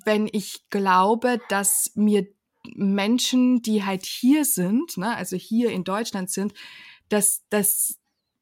[0.04, 2.26] wenn ich glaube, dass mir
[2.74, 6.54] Menschen, die halt hier sind, ne, also hier in Deutschland sind,
[7.08, 7.99] dass, dass,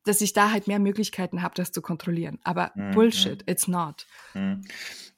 [0.08, 2.38] dass ich da halt mehr Möglichkeiten habe, das zu kontrollieren.
[2.42, 2.92] Aber mhm.
[2.92, 4.06] Bullshit, it's not.
[4.34, 4.62] Mhm.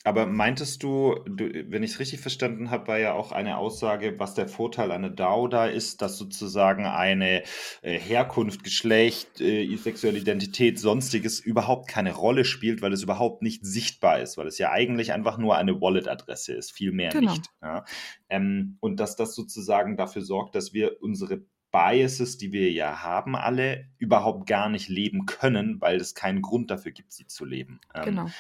[0.03, 4.19] Aber meintest du, du wenn ich es richtig verstanden habe, war ja auch eine Aussage,
[4.19, 7.43] was der Vorteil einer DAO da ist, dass sozusagen eine
[7.83, 13.65] äh, Herkunft, Geschlecht, äh, sexuelle Identität, sonstiges überhaupt keine Rolle spielt, weil es überhaupt nicht
[13.65, 17.33] sichtbar ist, weil es ja eigentlich einfach nur eine Wallet-Adresse ist, viel mehr genau.
[17.33, 17.45] nicht.
[17.63, 17.85] Ja?
[18.31, 23.37] Ähm, und dass das sozusagen dafür sorgt, dass wir unsere Biases, die wir ja haben,
[23.37, 27.81] alle überhaupt gar nicht leben können, weil es keinen Grund dafür gibt, sie zu leben.
[27.95, 28.31] Ähm, genau.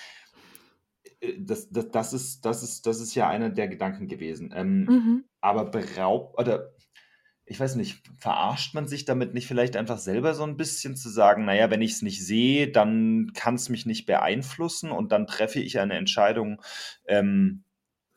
[1.21, 4.53] Äh, das, das, das, ist, das, ist, das ist ja einer der Gedanken gewesen.
[4.55, 5.25] Ähm, mhm.
[5.40, 6.73] Aber beraubt, oder
[7.51, 11.09] ich weiß nicht, verarscht man sich damit nicht vielleicht einfach selber so ein bisschen zu
[11.09, 15.27] sagen, naja, wenn ich es nicht sehe, dann kann es mich nicht beeinflussen und dann
[15.27, 16.62] treffe ich eine Entscheidung,
[17.07, 17.64] ähm,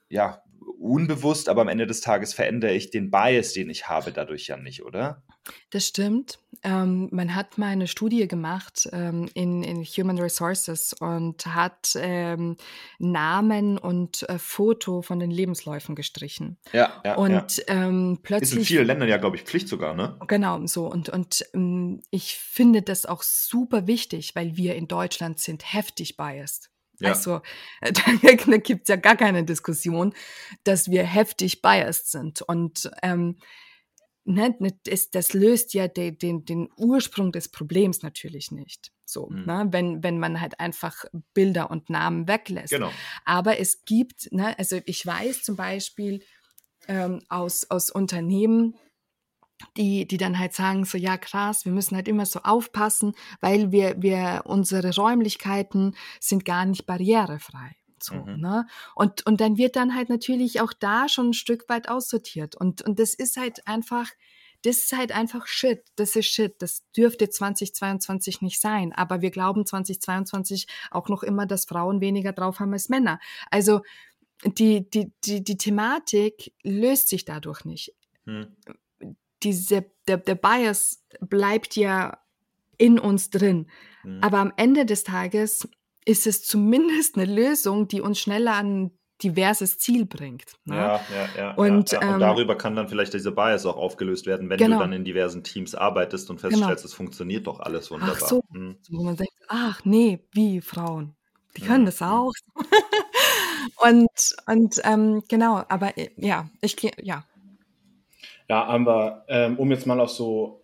[0.07, 0.43] ja,
[0.79, 4.57] unbewusst, aber am Ende des Tages verändere ich den Bias, den ich habe, dadurch ja
[4.57, 5.23] nicht, oder?
[5.71, 6.39] Das stimmt.
[6.63, 12.55] Ähm, man hat mal eine Studie gemacht ähm, in, in Human Resources und hat ähm,
[12.99, 16.57] Namen und äh, Foto von den Lebensläufen gestrichen.
[16.71, 17.15] Ja, ja.
[17.15, 17.63] Und ja.
[17.67, 18.51] Ähm, plötzlich.
[18.51, 20.17] Ist in vielen Ländern ja, glaube ich, Pflicht sogar, ne?
[20.27, 20.87] Genau, so.
[20.87, 26.15] Und, und ähm, ich finde das auch super wichtig, weil wir in Deutschland sind heftig
[26.15, 26.69] biased.
[27.03, 27.09] Ja.
[27.09, 27.41] Also,
[27.81, 30.13] da, da gibt es ja gar keine Diskussion,
[30.63, 32.41] dass wir heftig biased sind.
[32.41, 33.37] Und ähm,
[34.25, 38.91] ne, ne, das, das löst ja de, den, den Ursprung des Problems natürlich nicht.
[39.05, 39.45] So, mhm.
[39.45, 42.71] ne, wenn, wenn man halt einfach Bilder und Namen weglässt.
[42.71, 42.91] Genau.
[43.25, 46.23] Aber es gibt, ne, also ich weiß zum Beispiel
[46.87, 48.75] ähm, aus, aus Unternehmen,
[49.77, 53.71] die, die dann halt sagen, so ja krass, wir müssen halt immer so aufpassen, weil
[53.71, 57.75] wir, wir unsere Räumlichkeiten sind gar nicht barrierefrei.
[58.01, 58.41] So, mhm.
[58.41, 58.67] ne?
[58.95, 62.55] und, und dann wird dann halt natürlich auch da schon ein Stück weit aussortiert.
[62.55, 64.09] Und, und das ist halt einfach,
[64.61, 65.83] das ist halt einfach Shit.
[65.95, 66.61] Das ist Shit.
[66.61, 68.91] Das dürfte 2022 nicht sein.
[68.91, 73.19] Aber wir glauben 2022 auch noch immer, dass Frauen weniger drauf haben als Männer.
[73.49, 73.81] Also
[74.43, 77.93] die, die, die, die Thematik löst sich dadurch nicht.
[78.25, 78.47] Hm
[79.43, 82.17] diese, der, der Bias bleibt ja
[82.77, 83.67] in uns drin.
[84.03, 84.19] Mhm.
[84.21, 85.67] Aber am Ende des Tages
[86.05, 90.55] ist es zumindest eine Lösung, die uns schneller an diverses Ziel bringt.
[90.65, 90.75] Ne?
[90.75, 91.53] Ja, ja, ja.
[91.53, 92.07] Und, ja, ja.
[92.07, 94.77] und ähm, darüber kann dann vielleicht diese Bias auch aufgelöst werden, wenn genau.
[94.77, 96.85] du dann in diversen Teams arbeitest und feststellst, genau.
[96.85, 98.17] es funktioniert doch alles wunderbar.
[98.21, 98.77] Ach so, hm.
[98.89, 101.15] wo man denkt, ach nee, wie Frauen,
[101.55, 101.85] die können hm.
[101.85, 102.33] das auch.
[103.77, 104.09] und
[104.47, 107.23] und ähm, genau, aber äh, ja, ich ja.
[108.53, 110.61] Ja, aber ähm, um jetzt mal auf so,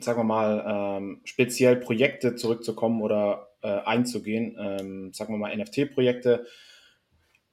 [0.00, 6.44] sagen wir mal, ähm, speziell Projekte zurückzukommen oder äh, einzugehen, ähm, sagen wir mal NFT-Projekte,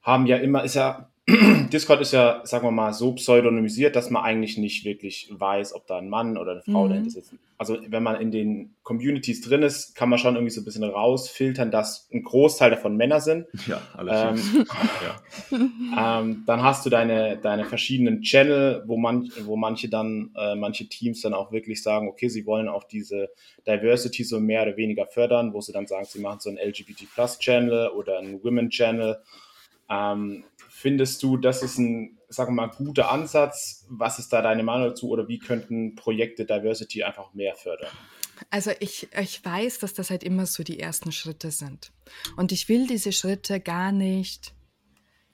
[0.01, 1.11] haben ja immer, ist ja,
[1.73, 5.85] Discord ist ja, sagen wir mal, so pseudonymisiert, dass man eigentlich nicht wirklich weiß, ob
[5.85, 6.89] da ein Mann oder eine Frau mhm.
[6.89, 7.33] dahinter sitzt.
[7.57, 10.85] Also wenn man in den Communities drin ist, kann man schon irgendwie so ein bisschen
[10.85, 13.47] rausfiltern, dass ein Großteil davon Männer sind.
[13.67, 14.45] Ja, alles.
[14.47, 14.65] Ähm,
[15.97, 16.19] ja.
[16.19, 20.87] ähm, dann hast du deine, deine verschiedenen Channel, wo, man, wo manche dann, äh, manche
[20.87, 23.29] Teams dann auch wirklich sagen, okay, sie wollen auch diese
[23.67, 27.05] Diversity so mehr oder weniger fördern, wo sie dann sagen, sie machen so einen LGBT
[27.13, 29.17] Plus Channel oder einen Women Channel
[29.89, 30.43] ähm,
[30.77, 33.85] findest du, das ist ein, sagen wir mal, guter Ansatz?
[33.89, 37.89] Was ist da deine Meinung dazu oder wie könnten Projekte Diversity einfach mehr fördern?
[38.51, 41.91] Also ich, ich weiß, dass das halt immer so die ersten Schritte sind.
[42.35, 44.53] Und ich will diese Schritte gar nicht,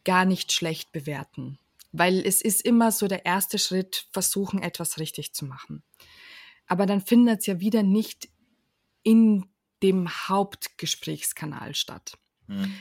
[0.05, 1.59] gar nicht schlecht bewerten.
[1.91, 5.83] Weil es ist immer so der erste Schritt, versuchen etwas richtig zu machen.
[6.67, 8.29] Aber dann findet es ja wieder nicht
[9.03, 9.45] in
[9.83, 12.17] dem Hauptgesprächskanal statt.
[12.47, 12.73] Hm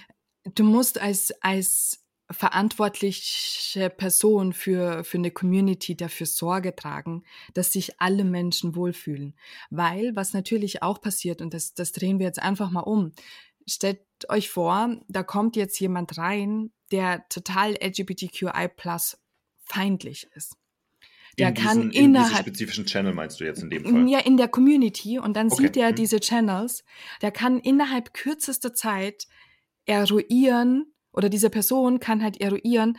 [0.55, 2.02] du musst als, als
[2.33, 9.35] verantwortliche Person für, für eine Community dafür Sorge tragen, dass sich alle Menschen wohlfühlen.
[9.71, 13.13] Weil, was natürlich auch passiert, und das, das drehen wir jetzt einfach mal um,
[13.67, 19.19] stellt euch vor, da kommt jetzt jemand rein, der total LGBTQI plus
[19.65, 20.57] feindlich ist.
[21.39, 22.47] Der in kann diesen, innerhalb.
[22.47, 24.09] In spezifischen Channel meinst du jetzt in dem Fall?
[24.09, 25.19] Ja, in der Community.
[25.19, 25.63] Und dann okay.
[25.63, 25.95] sieht er hm.
[25.95, 26.85] diese Channels.
[27.23, 29.27] Der kann innerhalb kürzester Zeit
[29.87, 32.99] eruieren oder diese Person kann halt eruieren,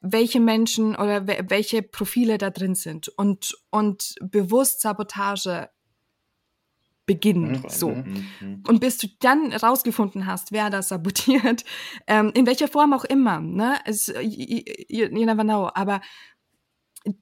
[0.00, 5.68] welche Menschen oder welche Profile da drin sind und, und bewusst Sabotage
[7.06, 7.62] beginnen.
[7.62, 7.68] Mhm.
[7.68, 7.88] So.
[7.90, 8.26] Mhm.
[8.40, 8.62] mhm.
[8.68, 11.64] Und bis du dann rausgefunden hast, wer das sabotiert,
[12.06, 13.78] ähm, in welcher Form auch immer, ne?
[13.84, 15.70] Es, you, you never know.
[15.74, 16.00] Aber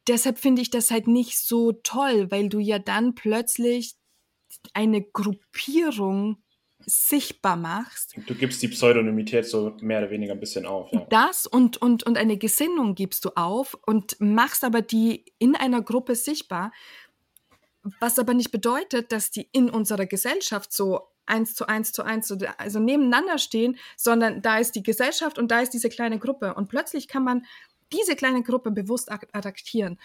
[0.06, 3.94] deshalb finde ich das halt nicht so toll, weil du ja dann plötzlich
[4.74, 6.42] eine Gruppierung
[6.88, 8.14] sichtbar machst.
[8.26, 10.90] Du gibst die Pseudonymität so mehr oder weniger ein bisschen auf.
[10.92, 11.06] Ja.
[11.10, 15.82] Das und, und, und eine Gesinnung gibst du auf und machst aber die in einer
[15.82, 16.72] Gruppe sichtbar,
[18.00, 22.32] was aber nicht bedeutet, dass die in unserer Gesellschaft so eins zu eins zu eins,
[22.56, 26.54] also nebeneinander stehen, sondern da ist die Gesellschaft und da ist diese kleine Gruppe.
[26.54, 27.44] Und plötzlich kann man
[27.92, 29.98] diese kleine Gruppe bewusst attackieren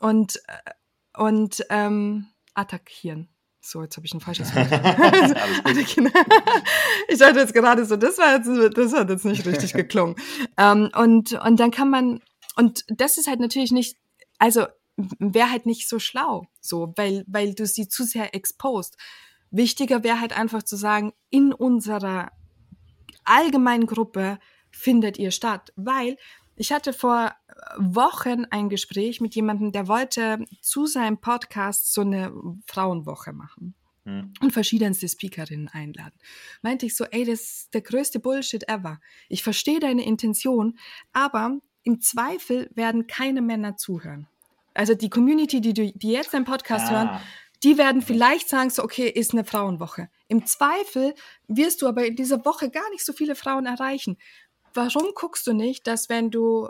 [0.00, 0.70] und, äh,
[1.20, 3.28] und ähm, attackieren.
[3.66, 4.70] So, jetzt habe ich ein falsches Wort.
[7.08, 10.16] ich dachte jetzt gerade so, das war jetzt, das hat jetzt nicht richtig geklungen.
[10.58, 12.20] ähm, und, und dann kann man,
[12.56, 13.96] und das ist halt natürlich nicht,
[14.38, 18.98] also wäre halt nicht so schlau, so, weil, weil du sie zu sehr exposed.
[19.50, 22.32] Wichtiger wäre halt einfach zu sagen, in unserer
[23.24, 24.38] allgemeinen Gruppe
[24.70, 26.18] findet ihr statt, weil
[26.56, 27.34] ich hatte vor
[27.76, 32.32] Wochen ein Gespräch mit jemandem, der wollte zu seinem Podcast so eine
[32.66, 34.32] Frauenwoche machen hm.
[34.40, 36.14] und verschiedenste Speakerinnen einladen.
[36.62, 39.00] Meinte ich so, ey, das ist der größte Bullshit ever.
[39.28, 40.78] Ich verstehe deine Intention,
[41.12, 44.26] aber im Zweifel werden keine Männer zuhören.
[44.72, 46.90] Also die Community, die, die jetzt deinen Podcast ah.
[46.90, 47.20] hören,
[47.62, 50.10] die werden vielleicht sagen, so, okay, ist eine Frauenwoche.
[50.28, 51.14] Im Zweifel
[51.48, 54.18] wirst du aber in dieser Woche gar nicht so viele Frauen erreichen
[54.74, 56.68] warum guckst du nicht, dass wenn du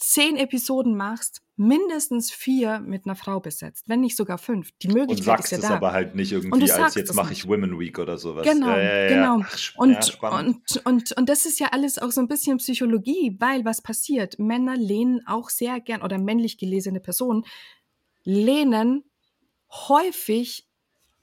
[0.00, 4.70] zehn Episoden machst, mindestens vier mit einer Frau besetzt, wenn nicht sogar fünf.
[4.82, 7.46] Die Möglichkeit und sagst ist ja es aber halt nicht irgendwie, als jetzt mache ich
[7.46, 8.46] Women Week oder sowas.
[8.46, 9.08] Genau, ja, ja, ja.
[9.08, 9.46] genau.
[9.76, 13.82] Und, und, und, und das ist ja alles auch so ein bisschen Psychologie, weil was
[13.82, 14.38] passiert?
[14.38, 17.44] Männer lehnen auch sehr gern, oder männlich gelesene Personen
[18.24, 19.04] lehnen
[19.70, 20.66] häufig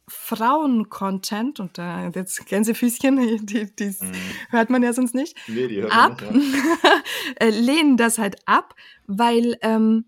[0.09, 4.11] Frauen-Content, und da jetzt Gänsefüßchen, die, die mhm.
[4.49, 6.91] hört man ja sonst nicht, nee, die hört ab, nicht, ja.
[7.45, 8.73] Äh, lehnen das halt ab,
[9.05, 10.05] weil ähm,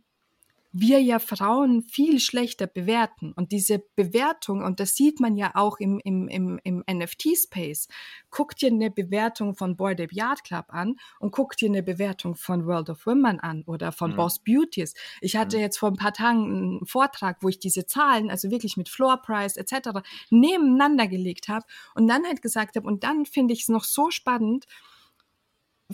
[0.72, 3.34] wir ja Frauen viel schlechter bewerten.
[3.34, 7.88] Und diese Bewertung, und das sieht man ja auch im, im, im, im NFT-Space,
[8.30, 12.36] guck dir eine Bewertung von Board Ape Yard Club an und guck dir eine Bewertung
[12.36, 14.18] von World of Women an oder von mhm.
[14.18, 14.94] Boss Beauties.
[15.22, 15.64] Ich hatte mhm.
[15.64, 19.22] jetzt vor ein paar Tagen einen Vortrag, wo ich diese Zahlen, also wirklich mit Floor
[19.24, 23.70] Price etc., nebeneinander gelegt habe und dann halt gesagt habe, und dann finde ich es
[23.70, 24.66] noch so spannend,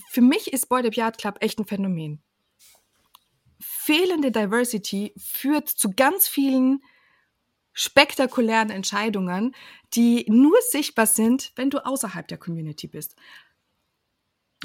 [0.09, 2.21] für mich ist Board Ape Yard Club echt ein Phänomen
[3.59, 6.81] fehlende Diversity führt zu ganz vielen
[7.73, 9.53] spektakulären Entscheidungen,
[9.93, 13.15] die nur sichtbar sind, wenn du außerhalb der Community bist.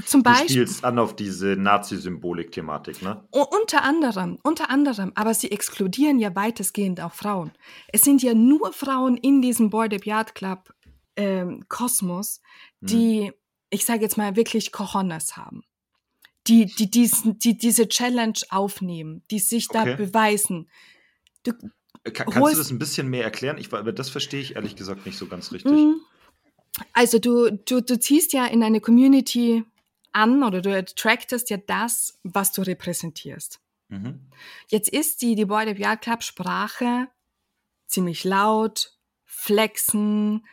[0.06, 0.46] Zum Beispiel.
[0.46, 3.26] Du spielst an auf diese Nazi-Symbolik-Thematik, ne?
[3.30, 7.52] Unter anderem, unter anderem, aber sie exkludieren ja weitestgehend auch Frauen.
[7.88, 10.72] Es sind ja nur Frauen in diesem Boy the Yard Club
[11.16, 12.40] ähm, Kosmos,
[12.80, 13.34] die, hm.
[13.70, 15.64] ich sage jetzt mal, wirklich Cojones haben.
[16.50, 19.90] Die, die, diesen, die diese Challenge aufnehmen, die sich okay.
[19.90, 20.68] da beweisen.
[21.44, 21.52] Du,
[22.02, 23.56] äh, Kann, kannst du das ein bisschen mehr erklären?
[23.56, 25.70] Ich, das verstehe ich ehrlich gesagt nicht so ganz richtig.
[25.70, 26.00] Hm.
[26.92, 29.64] Also du, du, du ziehst ja in eine Community
[30.12, 33.60] an oder du attractest ja das, was du repräsentierst.
[33.88, 34.28] Mhm.
[34.68, 37.08] Jetzt ist die, die Boy the Yard Club Sprache
[37.86, 40.44] ziemlich laut, flexen,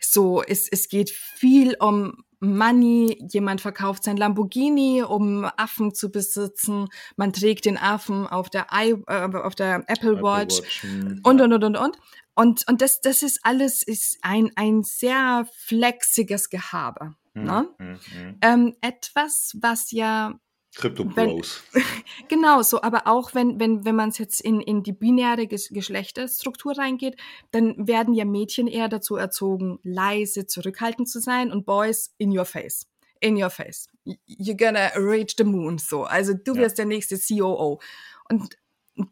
[0.00, 6.88] so, es, es geht viel um Money, jemand verkauft sein Lamborghini, um Affen zu besitzen,
[7.16, 11.20] man trägt den Affen auf der, I, äh, auf der Apple, Apple Watch, Watch hm,
[11.22, 11.98] und, und, und, und, und.
[12.34, 17.14] Und, und das, das ist alles ist ein, ein sehr flexiges Gehabe.
[17.34, 17.68] Hm, ne?
[17.78, 18.38] Hm, hm.
[18.40, 20.38] Ähm, etwas, was ja
[20.74, 21.62] Crypto Bros.
[22.28, 26.78] genau so, aber auch wenn, wenn, wenn man es jetzt in, in die binäre Geschlechterstruktur
[26.78, 27.16] reingeht,
[27.50, 32.44] dann werden ja Mädchen eher dazu erzogen, leise, zurückhaltend zu sein und Boys in your
[32.44, 32.86] face.
[33.20, 33.88] In your face.
[34.26, 35.78] You're gonna reach the moon.
[35.78, 36.04] So.
[36.04, 36.84] Also du wirst ja.
[36.84, 37.80] der nächste COO.
[38.28, 38.56] Und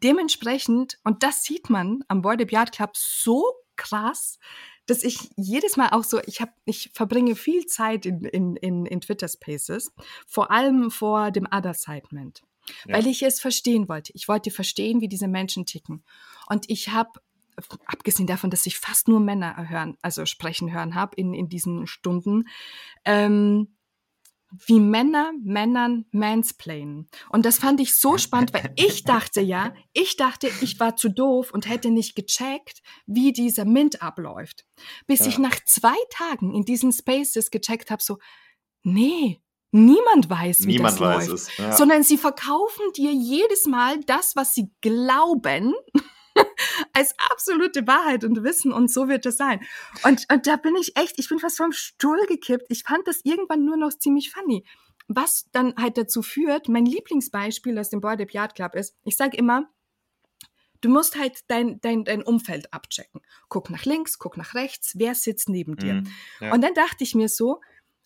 [0.01, 3.43] dementsprechend, und das sieht man am Boy the Yard Club so
[3.75, 4.39] krass,
[4.89, 8.85] dass ich jedes Mal auch so, ich habe, ich verbringe viel Zeit in, in, in,
[8.85, 9.93] in Twitter Spaces,
[10.27, 12.41] vor allem vor dem Other Sidement,
[12.85, 12.95] ja.
[12.95, 14.11] weil ich es verstehen wollte.
[14.15, 16.03] Ich wollte verstehen, wie diese Menschen ticken.
[16.47, 17.19] Und ich habe
[17.85, 21.87] abgesehen davon, dass ich fast nur Männer hören, also sprechen hören habe in, in diesen
[21.87, 22.47] Stunden,
[23.05, 23.75] ähm,
[24.51, 27.09] wie Männer Männern mansplainen.
[27.29, 31.09] Und das fand ich so spannend, weil ich dachte ja, ich dachte, ich war zu
[31.09, 34.65] doof und hätte nicht gecheckt, wie dieser Mint abläuft.
[35.07, 35.27] Bis ja.
[35.27, 38.17] ich nach zwei Tagen in diesen Spaces gecheckt habe, so,
[38.83, 39.39] nee,
[39.71, 41.33] niemand weiß, wie niemand das weiß läuft.
[41.33, 41.75] Es, ja.
[41.75, 45.73] Sondern sie verkaufen dir jedes Mal das, was sie glauben.
[46.93, 49.61] als absolute Wahrheit und Wissen und so wird es sein.
[50.03, 52.65] Und, und da bin ich echt, ich bin fast vom Stuhl gekippt.
[52.69, 54.65] Ich fand das irgendwann nur noch ziemlich funny.
[55.07, 59.17] Was dann halt dazu führt, mein Lieblingsbeispiel aus dem Boy Depp Yard Club ist, ich
[59.17, 59.67] sage immer,
[60.81, 63.21] du musst halt dein, dein, dein Umfeld abchecken.
[63.47, 65.95] Guck nach links, guck nach rechts, wer sitzt neben dir.
[65.95, 66.07] Mm,
[66.41, 66.53] ja.
[66.53, 67.61] Und dann dachte ich mir so,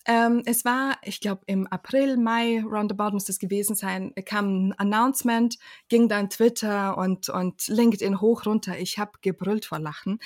[0.05, 4.73] ähm, es war, ich glaube, im April, Mai, roundabout muss das gewesen sein, kam ein
[4.73, 8.77] Announcement, ging dann Twitter und, und LinkedIn hoch runter.
[8.77, 10.19] Ich habe gebrüllt vor Lachen,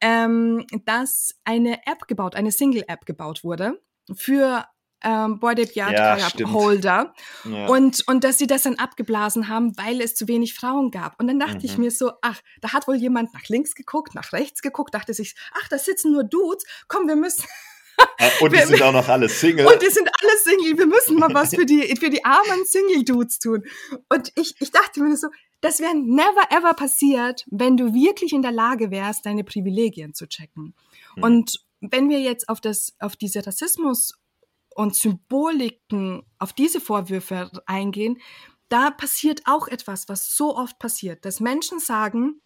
[0.00, 3.80] ähm, dass eine App gebaut, eine Single-App gebaut wurde
[4.14, 4.66] für
[5.04, 7.14] ähm, Boarded Yard ja, Holder
[7.44, 7.66] ja.
[7.66, 11.18] und, und dass sie das dann abgeblasen haben, weil es zu wenig Frauen gab.
[11.18, 11.64] Und dann dachte mhm.
[11.64, 15.14] ich mir so, ach, da hat wohl jemand nach links geguckt, nach rechts geguckt, dachte
[15.14, 17.44] sich, ach, da sitzen nur Dudes, komm, wir müssen
[18.40, 19.66] und die wir, sind auch noch alle Single.
[19.66, 20.78] Und die sind alle Single.
[20.78, 23.64] Wir müssen mal was für die, für die armen Single-Dudes tun.
[24.08, 25.28] Und ich, ich dachte mir so,
[25.60, 30.26] das wäre never ever passiert, wenn du wirklich in der Lage wärst, deine Privilegien zu
[30.26, 30.74] checken.
[31.14, 31.22] Hm.
[31.22, 34.12] Und wenn wir jetzt auf das, auf diese Rassismus
[34.74, 38.20] und Symboliken, auf diese Vorwürfe eingehen,
[38.68, 42.40] da passiert auch etwas, was so oft passiert, dass Menschen sagen,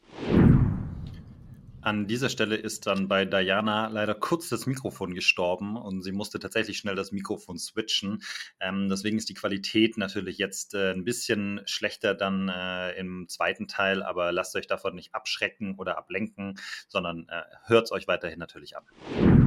[1.87, 6.41] an dieser Stelle ist dann bei Diana leider kurz das Mikrofon gestorben und sie musste
[6.41, 8.25] tatsächlich schnell das Mikrofon switchen.
[8.59, 13.69] Ähm, deswegen ist die Qualität natürlich jetzt äh, ein bisschen schlechter dann äh, im zweiten
[13.69, 18.41] Teil, aber lasst euch davon nicht abschrecken oder ablenken, sondern äh, hört es euch weiterhin
[18.41, 19.46] natürlich an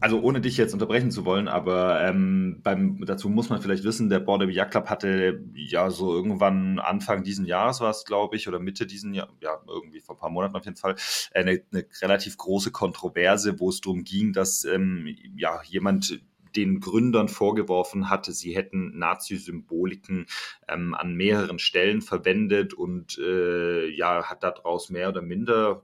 [0.00, 4.08] also ohne dich jetzt unterbrechen zu wollen, aber ähm, beim, dazu muss man vielleicht wissen,
[4.08, 8.48] der Border Yacht Club hatte ja so irgendwann Anfang diesen Jahres war es, glaube ich,
[8.48, 10.94] oder Mitte diesen Jahr, ja, irgendwie vor ein paar Monaten auf jeden Fall,
[11.34, 16.20] eine, eine relativ große Kontroverse, wo es darum ging, dass ähm, ja jemand
[16.56, 20.26] den Gründern vorgeworfen hatte, sie hätten Nazi-Symboliken
[20.68, 25.82] ähm, an mehreren Stellen verwendet und äh, ja, hat daraus mehr oder minder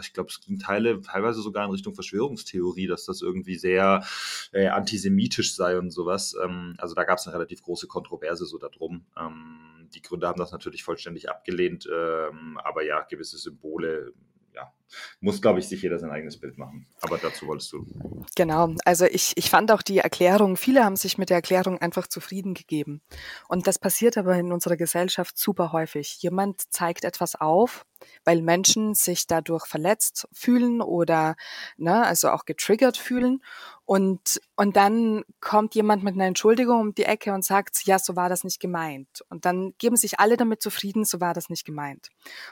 [0.00, 4.04] ich glaube, es ging Teile, teilweise sogar in Richtung Verschwörungstheorie, dass das irgendwie sehr
[4.52, 6.36] äh, antisemitisch sei und sowas.
[6.42, 9.06] Ähm, also da gab es eine relativ große Kontroverse so darum.
[9.18, 14.12] Ähm, die Gründer haben das natürlich vollständig abgelehnt, ähm, aber ja, gewisse Symbole
[14.56, 14.72] ja,
[15.20, 16.86] muss, glaube ich, sich jeder sein eigenes Bild machen.
[17.02, 17.86] Aber dazu wolltest du.
[18.34, 22.06] Genau, also ich, ich fand auch die Erklärung, viele haben sich mit der Erklärung einfach
[22.06, 23.02] zufrieden gegeben.
[23.48, 26.16] Und das passiert aber in unserer Gesellschaft super häufig.
[26.20, 27.84] Jemand zeigt etwas auf,
[28.26, 31.36] weil Menschen sich dadurch verletzt fühlen oder
[31.76, 33.42] ne, also auch getriggert fühlen.
[33.84, 38.16] Und, und dann kommt jemand mit einer Entschuldigung um die Ecke und sagt, ja, so
[38.16, 39.24] war das nicht gemeint.
[39.30, 42.08] Und dann geben sich alle damit zufrieden, so war das nicht gemeint.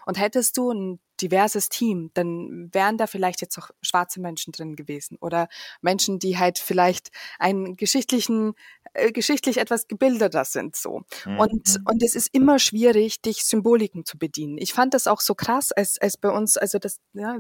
[0.06, 4.76] Und hättest du ein diverses Team, dann wären da vielleicht jetzt auch schwarze Menschen drin
[4.76, 5.48] gewesen oder
[5.80, 8.54] Menschen, die halt vielleicht einen geschichtlichen,
[8.92, 11.02] äh, geschichtlich etwas gebildeter sind, so.
[11.24, 11.40] Mhm.
[11.40, 14.58] Und, und es ist immer schwierig, dich Symboliken zu bedienen.
[14.58, 17.38] Ich fand das auch so krass, als, als bei uns, also das, ja,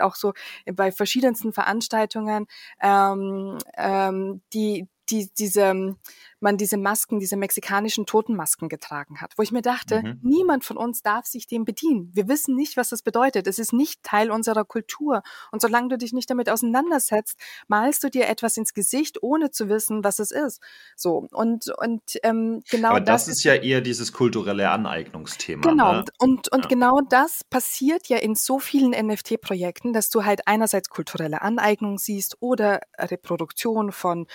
[0.00, 0.32] auch so
[0.72, 2.46] bei verschiedensten Veranstaltungen,
[2.80, 5.96] ähm, ähm, die, die, diese,
[6.44, 10.20] man diese Masken, diese mexikanischen Totenmasken getragen hat, wo ich mir dachte, mhm.
[10.22, 12.10] niemand von uns darf sich dem bedienen.
[12.12, 13.48] Wir wissen nicht, was das bedeutet.
[13.48, 15.22] Es ist nicht Teil unserer Kultur.
[15.50, 19.68] Und solange du dich nicht damit auseinandersetzt, malst du dir etwas ins Gesicht, ohne zu
[19.68, 20.60] wissen, was es ist.
[20.94, 22.90] So und und ähm, genau.
[22.90, 25.62] Aber das, das ist ja eher dieses kulturelle Aneignungsthema.
[25.62, 26.04] Genau ne?
[26.18, 26.68] und und ja.
[26.68, 32.36] genau das passiert ja in so vielen NFT-Projekten, dass du halt einerseits kulturelle Aneignung siehst
[32.40, 34.26] oder Reproduktion von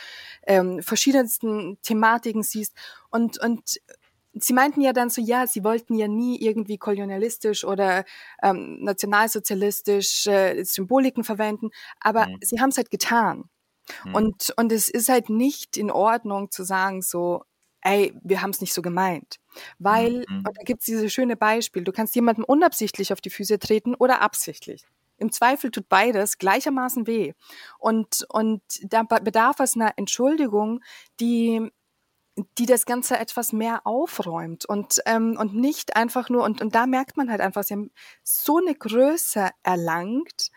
[0.47, 2.73] ähm, verschiedensten Themen Thematiken siehst.
[3.09, 3.79] Und, und
[4.33, 8.05] sie meinten ja dann so, ja, sie wollten ja nie irgendwie kolonialistisch oder
[8.41, 11.69] ähm, nationalsozialistisch äh, Symboliken verwenden,
[11.99, 12.37] aber mhm.
[12.41, 13.49] sie haben es halt getan.
[14.05, 14.15] Mhm.
[14.15, 17.43] Und, und es ist halt nicht in Ordnung zu sagen so,
[17.81, 19.37] ey, wir haben es nicht so gemeint.
[19.79, 20.43] Weil, mhm.
[20.47, 23.95] und da gibt es dieses schöne Beispiel, du kannst jemandem unabsichtlich auf die Füße treten
[23.95, 24.85] oder absichtlich.
[25.17, 27.33] Im Zweifel tut beides gleichermaßen weh.
[27.77, 30.81] Und, und da bedarf es einer Entschuldigung,
[31.19, 31.69] die
[32.57, 36.85] die das Ganze etwas mehr aufräumt und, ähm, und nicht einfach nur, und, und da
[36.85, 37.91] merkt man halt einfach, sie haben
[38.23, 40.51] so eine Größe erlangt,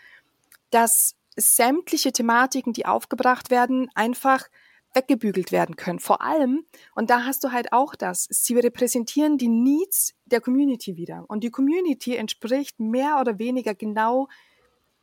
[0.71, 4.49] dass sämtliche Thematiken, die aufgebracht werden, einfach
[4.95, 5.99] weggebügelt werden können.
[5.99, 10.97] Vor allem, und da hast du halt auch das, sie repräsentieren die Needs der Community
[10.97, 11.25] wieder.
[11.29, 14.29] Und die Community entspricht mehr oder weniger genau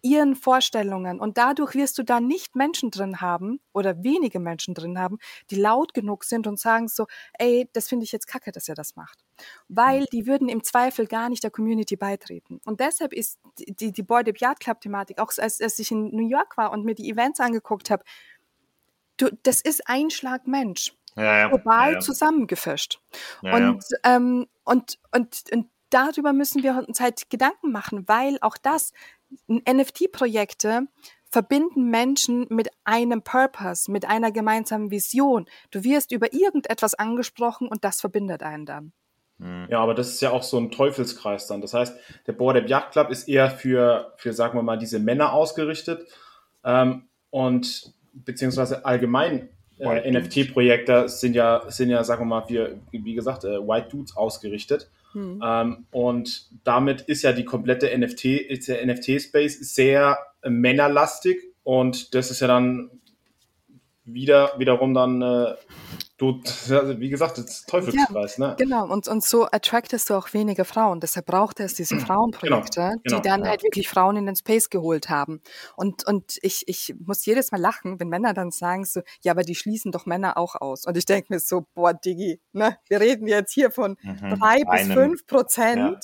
[0.02, 1.20] ihren Vorstellungen.
[1.20, 5.18] Und dadurch wirst du da nicht Menschen drin haben oder wenige Menschen drin haben,
[5.50, 8.76] die laut genug sind und sagen so, ey, das finde ich jetzt kacke, dass er
[8.76, 9.20] das macht.
[9.68, 12.60] Weil die würden im Zweifel gar nicht der Community beitreten.
[12.66, 16.28] Und deshalb ist die, die Boy Yard Club Thematik, auch als, als ich in New
[16.28, 18.04] York war und mir die Events angeguckt habe,
[19.18, 20.93] du, das ist ein Schlag Mensch.
[21.16, 21.47] Ja, ja.
[21.47, 23.02] Global ja, zusammengefischt.
[23.41, 28.93] Und, Ähm, und, und, und darüber müssen wir uns halt Gedanken machen, weil auch das,
[29.47, 30.87] NFT-Projekte
[31.31, 35.45] verbinden Menschen mit einem Purpose, mit einer gemeinsamen Vision.
[35.69, 38.91] Du wirst über irgendetwas angesprochen und das verbindet einen dann.
[39.39, 39.67] Hm.
[39.69, 41.61] Ja, aber das ist ja auch so ein Teufelskreis dann.
[41.61, 44.99] Das heißt, der Board App Yacht Club ist eher für, für sagen wir mal, diese
[44.99, 46.07] Männer ausgerichtet
[46.63, 53.13] ähm, und beziehungsweise allgemein äh, NFT-Projekte sind ja, sind ja, sagen wir mal, wie, wie
[53.13, 54.89] gesagt, äh, White Dudes ausgerichtet.
[55.14, 55.41] Hm.
[55.43, 62.32] Ähm, und damit ist ja die komplette NFT, ist der NFT-Space sehr männerlastig und das
[62.32, 62.91] ist ja dann
[64.05, 65.55] wieder, wiederum dann äh,
[66.20, 66.41] du,
[66.99, 68.55] wie gesagt, das Teufelskreis, ja, ne?
[68.57, 70.99] Genau, und, und so attractest du auch weniger Frauen.
[70.99, 73.49] Deshalb braucht es diese genau, Frauenprojekte, genau, genau, die dann ja.
[73.49, 75.41] halt wirklich Frauen in den Space geholt haben.
[75.76, 79.43] Und, und ich, ich muss jedes Mal lachen, wenn Männer dann sagen so, ja, aber
[79.43, 80.86] die schließen doch Männer auch aus.
[80.86, 82.78] Und ich denke mir so, boah, Diggi, ne?
[82.88, 85.99] Wir reden jetzt hier von mhm, drei bis fünf Prozent ja.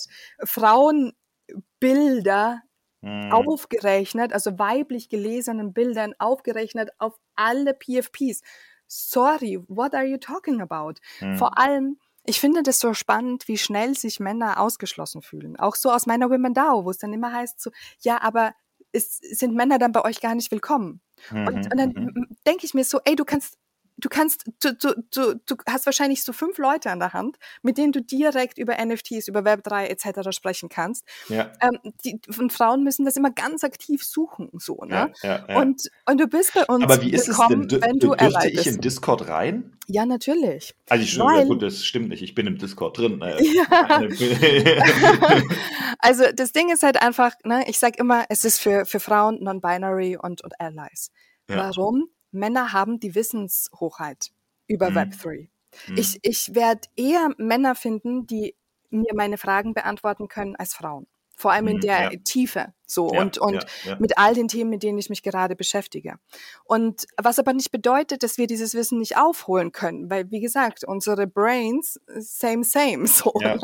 [0.46, 2.62] Frauenbilder
[3.02, 3.32] mhm.
[3.32, 8.42] aufgerechnet, also weiblich gelesenen Bildern aufgerechnet auf alle PFPs
[8.88, 10.96] sorry, what are you talking about?
[11.22, 11.38] Mhm.
[11.38, 15.58] Vor allem, ich finde das so spannend, wie schnell sich Männer ausgeschlossen fühlen.
[15.58, 18.54] Auch so aus meiner Women DAO, wo es dann immer heißt so, ja, aber
[18.92, 21.02] ist, sind Männer dann bei euch gar nicht willkommen?
[21.32, 21.48] Mhm.
[21.48, 22.38] Und, und dann mhm.
[22.48, 23.58] denke ich mir so, ey, du kannst
[23.98, 27.78] du kannst, du, du, du, du hast wahrscheinlich so fünf Leute an der Hand, mit
[27.78, 30.36] denen du direkt über NFTs, über Web3 etc.
[30.36, 31.06] sprechen kannst.
[31.30, 31.52] Ja.
[31.62, 35.14] Ähm, die, und Frauen müssen das immer ganz aktiv suchen, so, ne?
[35.24, 37.68] Ja, ja, und, und du bist bei uns Aber wie ist es denn?
[37.68, 39.72] Du, wenn du dürfte ich in Discord rein?
[39.88, 40.74] Ja, natürlich.
[40.90, 42.24] Also ich Weil, gut, das stimmt nicht.
[42.24, 43.22] Ich bin im Discord drin.
[43.56, 44.02] Ja.
[46.00, 49.42] also das Ding ist halt einfach, ne, ich sag immer, es ist für, für Frauen,
[49.42, 51.12] Non-Binary und, und Allies.
[51.48, 52.10] Warum?
[52.36, 54.32] Männer haben die Wissenshochheit
[54.68, 54.98] über mhm.
[54.98, 55.48] Web3.
[55.88, 55.98] Mhm.
[55.98, 58.56] Ich, ich werde eher Männer finden, die
[58.92, 61.08] mir meine Fragen beantworten können als Frauen.
[61.36, 62.20] Vor allem in mhm, der ja.
[62.24, 62.74] Tiefe.
[62.86, 66.16] So ja, und, und ja, mit all den Themen, mit denen ich mich gerade beschäftige.
[66.64, 70.84] Und was aber nicht bedeutet, dass wir dieses Wissen nicht aufholen können, weil wie gesagt,
[70.84, 73.34] unsere Brains same same so.
[73.40, 73.60] Ne?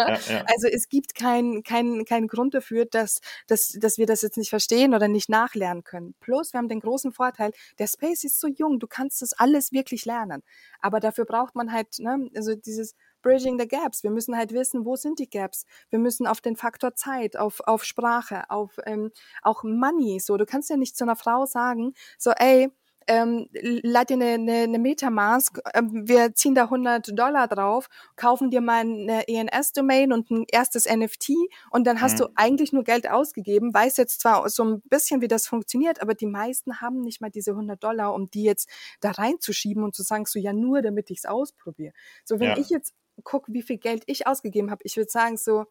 [0.47, 4.49] Also es gibt keinen kein, kein Grund dafür, dass, dass, dass wir das jetzt nicht
[4.49, 6.15] verstehen oder nicht nachlernen können.
[6.19, 9.71] Plus, wir haben den großen Vorteil, der Space ist so jung, du kannst das alles
[9.71, 10.43] wirklich lernen.
[10.79, 14.03] Aber dafür braucht man halt, ne, also dieses Bridging the Gaps.
[14.03, 15.65] Wir müssen halt wissen, wo sind die Gaps.
[15.89, 19.11] Wir müssen auf den Faktor Zeit, auf, auf Sprache, auf ähm,
[19.41, 20.19] auch Money.
[20.19, 22.71] So, du kannst ja nicht zu einer Frau sagen, so, ey,
[23.07, 28.51] ähm, lad dir eine, eine, eine Metamask, ähm, wir ziehen da 100 Dollar drauf, kaufen
[28.51, 31.31] dir mal eine ENS-Domain und ein erstes NFT
[31.71, 32.17] und dann hast mhm.
[32.17, 36.13] du eigentlich nur Geld ausgegeben, weiß jetzt zwar so ein bisschen, wie das funktioniert, aber
[36.13, 38.69] die meisten haben nicht mal diese 100 Dollar, um die jetzt
[38.99, 41.93] da reinzuschieben und zu sagen, so ja nur, damit ich es ausprobiere.
[42.23, 42.57] So, wenn ja.
[42.57, 45.65] ich jetzt gucke, wie viel Geld ich ausgegeben habe, ich würde sagen so,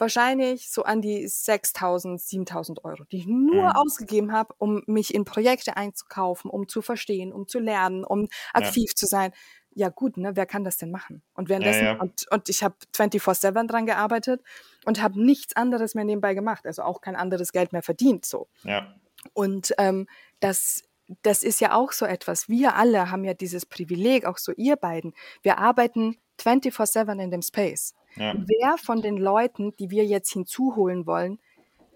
[0.00, 3.72] wahrscheinlich so an die 6.000, 7.000 Euro, die ich nur mhm.
[3.74, 8.90] ausgegeben habe, um mich in Projekte einzukaufen, um zu verstehen, um zu lernen, um aktiv
[8.90, 8.94] ja.
[8.96, 9.32] zu sein.
[9.72, 11.22] Ja gut, ne, wer kann das denn machen?
[11.34, 12.00] Und währenddessen, ja, ja.
[12.00, 14.42] Und, und ich habe 24-7 dran gearbeitet
[14.84, 18.24] und habe nichts anderes mehr nebenbei gemacht, also auch kein anderes Geld mehr verdient.
[18.24, 18.48] So.
[18.64, 18.94] Ja.
[19.32, 20.08] Und ähm,
[20.40, 20.82] das
[21.22, 22.48] das ist ja auch so etwas.
[22.48, 25.14] Wir alle haben ja dieses Privileg, auch so ihr beiden.
[25.42, 27.94] Wir arbeiten 24-7 in dem Space.
[28.16, 28.34] Ja.
[28.36, 31.38] Wer von den Leuten, die wir jetzt hinzuholen wollen,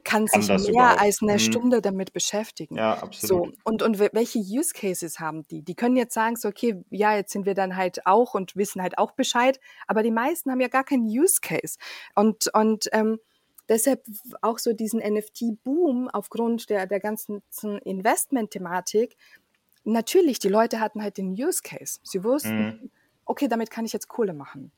[0.04, 1.00] kann, kann sich mehr überhaupt?
[1.00, 1.38] als eine mhm.
[1.38, 2.76] Stunde damit beschäftigen.
[2.76, 3.46] Ja, absolut.
[3.46, 5.62] So, und, und welche Use Cases haben die?
[5.62, 8.82] Die können jetzt sagen, so, okay, ja, jetzt sind wir dann halt auch und wissen
[8.82, 11.78] halt auch Bescheid, aber die meisten haben ja gar keinen Use Case.
[12.14, 13.18] Und, und ähm,
[13.68, 14.04] deshalb
[14.42, 17.42] auch so diesen NFT-Boom aufgrund der, der ganzen
[17.84, 19.16] Investment-Thematik.
[19.84, 21.98] Natürlich, die Leute hatten halt den Use Case.
[22.02, 22.90] Sie wussten, mhm.
[23.24, 24.72] okay, damit kann ich jetzt Kohle machen.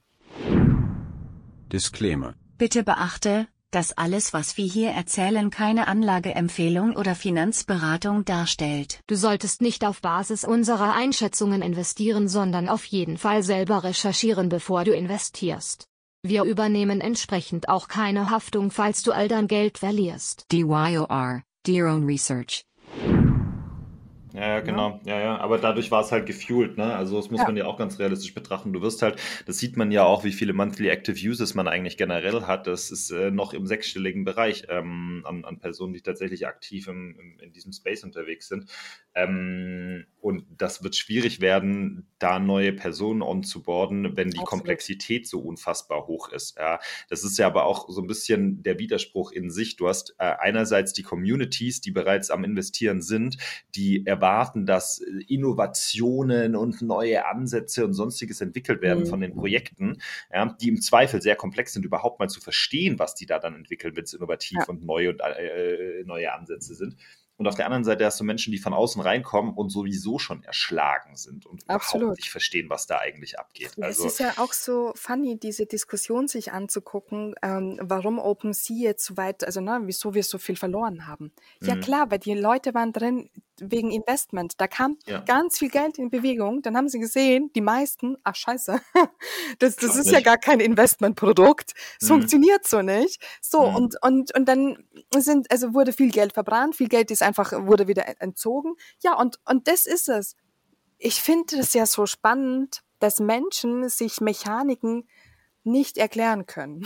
[1.73, 2.35] Disclaimer.
[2.59, 9.01] Bitte beachte, dass alles, was wir hier erzählen, keine Anlageempfehlung oder Finanzberatung darstellt.
[9.07, 14.85] Du solltest nicht auf Basis unserer Einschätzungen investieren, sondern auf jeden Fall selber recherchieren, bevor
[14.85, 15.89] du investierst.
[16.29, 20.47] Wir übernehmen entsprechend auch keine Haftung, falls du all dein Geld verlierst.
[20.51, 22.65] DYOR, Dear Own Research.
[24.37, 25.01] Ja, ja, genau.
[25.07, 25.39] Ja, ja.
[25.39, 26.95] Aber dadurch war es halt gefuelt, ne?
[26.95, 27.47] Also das muss ja.
[27.47, 28.73] man ja auch ganz realistisch betrachten.
[28.73, 31.97] Du wirst halt, das sieht man ja auch, wie viele Monthly Active Users man eigentlich
[31.97, 32.67] generell hat.
[32.67, 37.17] Das ist äh, noch im sechsstelligen Bereich ähm, an, an Personen, die tatsächlich aktiv im,
[37.19, 38.67] im, in diesem Space unterwegs sind.
[39.15, 44.49] Ähm, und das wird schwierig werden, da neue Personen onzuboarden, wenn die Absolut.
[44.49, 46.59] Komplexität so unfassbar hoch ist.
[46.59, 49.77] Ja, das ist ja aber auch so ein bisschen der Widerspruch in sich.
[49.77, 53.37] Du hast äh, einerseits die Communities, die bereits am Investieren sind,
[53.77, 59.09] die erwarten, dass Innovationen und neue Ansätze und sonstiges entwickelt werden mhm.
[59.09, 59.99] von den Projekten,
[60.33, 63.55] ja, die im Zweifel sehr komplex sind, überhaupt mal zu verstehen, was die da dann
[63.55, 64.65] entwickeln, wenn es innovativ ja.
[64.67, 66.97] und neue und äh, neue Ansätze sind.
[67.39, 70.43] Und auf der anderen Seite hast du Menschen, die von außen reinkommen und sowieso schon
[70.43, 72.03] erschlagen sind und Absolut.
[72.03, 73.73] überhaupt nicht verstehen, was da eigentlich abgeht.
[73.79, 79.05] Also, es ist ja auch so funny, diese Diskussion sich anzugucken, ähm, warum OpenSea jetzt
[79.05, 81.33] so weit, also ne, wieso wir so viel verloren haben.
[81.61, 81.81] Ja mhm.
[81.83, 83.29] klar, weil die Leute waren drin
[83.61, 84.61] wegen Investment.
[84.61, 85.21] Da kam ja.
[85.21, 86.63] ganz viel Geld in Bewegung.
[86.63, 88.81] Dann haben sie gesehen, die meisten, ach scheiße,
[89.59, 90.13] das, das ist nicht.
[90.13, 91.73] ja gar kein Investmentprodukt.
[92.01, 92.15] Es mhm.
[92.15, 93.23] funktioniert so nicht.
[93.41, 93.77] So, mhm.
[93.77, 94.79] und, und, und dann
[95.17, 98.75] sind, also wurde viel Geld verbrannt, viel Geld ist einfach, wurde wieder entzogen.
[99.03, 100.37] Ja, und, und das ist es.
[100.99, 105.07] Ich finde es ja so spannend, dass Menschen sich Mechaniken
[105.67, 106.85] nicht erklären können.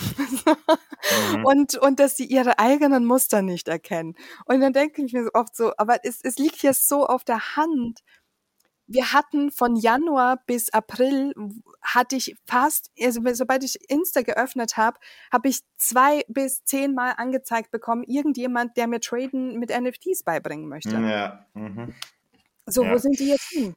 [1.33, 1.45] mhm.
[1.45, 4.15] und, und dass sie ihre eigenen Muster nicht erkennen.
[4.47, 7.57] Und dann denke ich mir oft so, aber es, es liegt ja so auf der
[7.57, 8.01] Hand.
[8.87, 11.33] Wir hatten von Januar bis April
[11.81, 14.99] hatte ich fast, also sobald ich Insta geöffnet habe,
[15.33, 20.91] habe ich zwei bis zehnmal angezeigt bekommen, irgendjemand, der mir Traden mit NFTs beibringen möchte.
[20.91, 21.47] Ja.
[21.55, 21.95] Mhm.
[22.67, 22.93] So, ja.
[22.93, 23.75] wo sind die jetzt hin?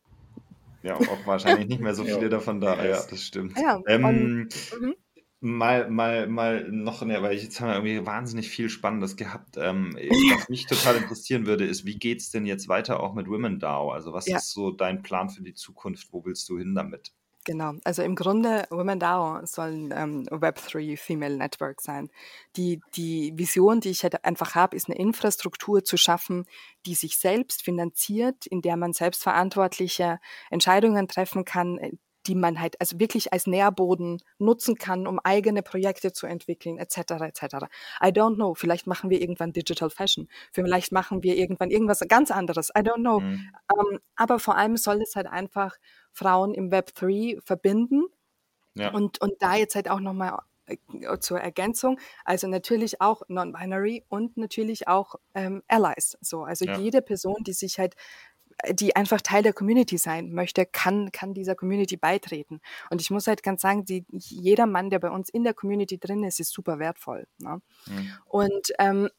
[0.83, 2.83] Ja, auch wahrscheinlich nicht mehr so viele davon da.
[2.83, 3.57] Ja, das stimmt.
[3.57, 4.95] Ja, ähm, mhm.
[5.39, 9.57] Mal, mal, mal noch, ne, weil jetzt haben wir irgendwie wahnsinnig viel Spannendes gehabt.
[9.57, 9.93] Ähm,
[10.37, 13.59] was mich total interessieren würde, ist, wie geht es denn jetzt weiter auch mit Women
[13.59, 13.91] DAO?
[13.91, 14.37] Also was ja.
[14.37, 16.13] ist so dein Plan für die Zukunft?
[16.13, 17.11] Wo willst du hin damit?
[17.45, 22.09] Genau, also im Grunde Women DAO soll ein ähm, Web3 Female Network sein.
[22.55, 26.45] Die, die Vision, die ich halt einfach habe, ist eine Infrastruktur zu schaffen,
[26.85, 30.19] die sich selbst finanziert, in der man selbstverantwortliche
[30.49, 31.91] Entscheidungen treffen kann, äh,
[32.27, 36.97] die man halt also wirklich als Nährboden nutzen kann, um eigene Projekte zu entwickeln, etc.
[37.21, 37.43] etc.
[38.01, 38.53] I don't know.
[38.53, 40.29] Vielleicht machen wir irgendwann Digital Fashion.
[40.53, 42.69] Vielleicht machen wir irgendwann irgendwas ganz anderes.
[42.69, 43.19] I don't know.
[43.19, 43.49] Mhm.
[43.73, 45.75] Um, ähm, aber vor allem soll es halt einfach
[46.13, 48.05] Frauen im Web 3 verbinden.
[48.75, 48.91] Ja.
[48.91, 50.77] Und, und da jetzt halt auch nochmal äh,
[51.19, 56.17] zur Ergänzung, also natürlich auch Non-Binary und natürlich auch ähm, Allies.
[56.21, 56.77] So, also ja.
[56.77, 57.95] jede Person, die sich halt
[58.69, 62.61] die einfach Teil der Community sein möchte, kann, kann dieser Community beitreten.
[62.89, 65.97] Und ich muss halt ganz sagen, die, jeder Mann, der bei uns in der Community
[65.97, 67.27] drin ist, ist super wertvoll.
[67.39, 67.61] Ne?
[67.87, 68.11] Mhm.
[68.25, 69.09] Und ähm,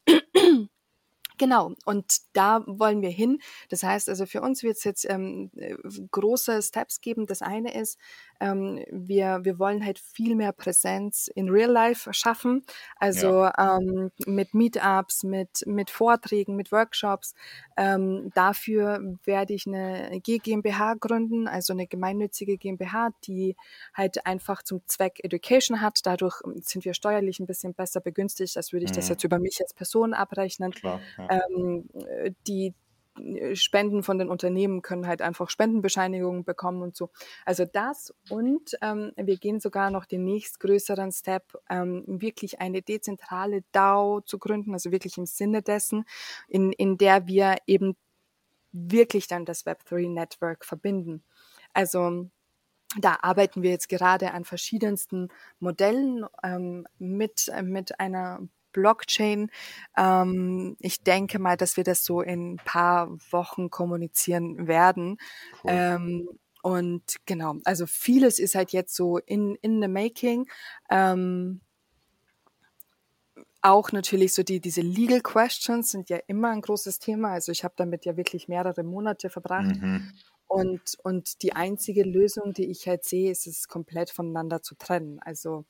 [1.37, 3.39] Genau, und da wollen wir hin.
[3.69, 5.75] Das heißt also, für uns wird es jetzt ähm, äh,
[6.11, 7.25] große Steps geben.
[7.25, 7.97] Das eine ist,
[8.39, 12.65] ähm, wir, wir wollen halt viel mehr Präsenz in Real Life schaffen.
[12.97, 13.77] Also ja.
[13.77, 17.33] ähm, mit Meetups, mit, mit Vorträgen, mit Workshops.
[17.77, 23.55] Ähm, dafür werde ich eine GmbH gründen, also eine gemeinnützige GmbH, die
[23.93, 25.99] halt einfach zum Zweck Education hat.
[26.03, 28.95] Dadurch sind wir steuerlich ein bisschen besser begünstigt, als würde ich mhm.
[28.95, 30.71] das jetzt über mich als Person abrechnen.
[30.71, 31.39] Klar, ja.
[31.49, 31.89] ähm,
[32.47, 32.73] die,
[33.53, 37.09] Spenden von den Unternehmen können halt einfach Spendenbescheinigungen bekommen und so.
[37.45, 43.63] Also das und ähm, wir gehen sogar noch den nächstgrößeren Step, ähm, wirklich eine dezentrale
[43.71, 46.05] DAO zu gründen, also wirklich im Sinne dessen,
[46.47, 47.95] in, in der wir eben
[48.71, 51.23] wirklich dann das Web3 Network verbinden.
[51.73, 52.29] Also
[52.97, 58.39] da arbeiten wir jetzt gerade an verschiedensten Modellen ähm, mit, äh, mit einer
[58.75, 59.49] Blockchain.
[59.97, 65.17] Ähm, ich denke mal, dass wir das so in ein paar Wochen kommunizieren werden.
[65.63, 65.71] Cool.
[65.71, 66.29] Ähm,
[66.61, 70.47] und genau, also vieles ist halt jetzt so in, in the making.
[70.89, 71.61] Ähm,
[73.61, 77.31] auch natürlich so die, diese Legal Questions sind ja immer ein großes Thema.
[77.31, 79.75] Also ich habe damit ja wirklich mehrere Monate verbracht.
[79.81, 80.11] Mhm.
[80.47, 85.19] Und, und die einzige Lösung, die ich halt sehe, ist es komplett voneinander zu trennen.
[85.19, 85.65] Also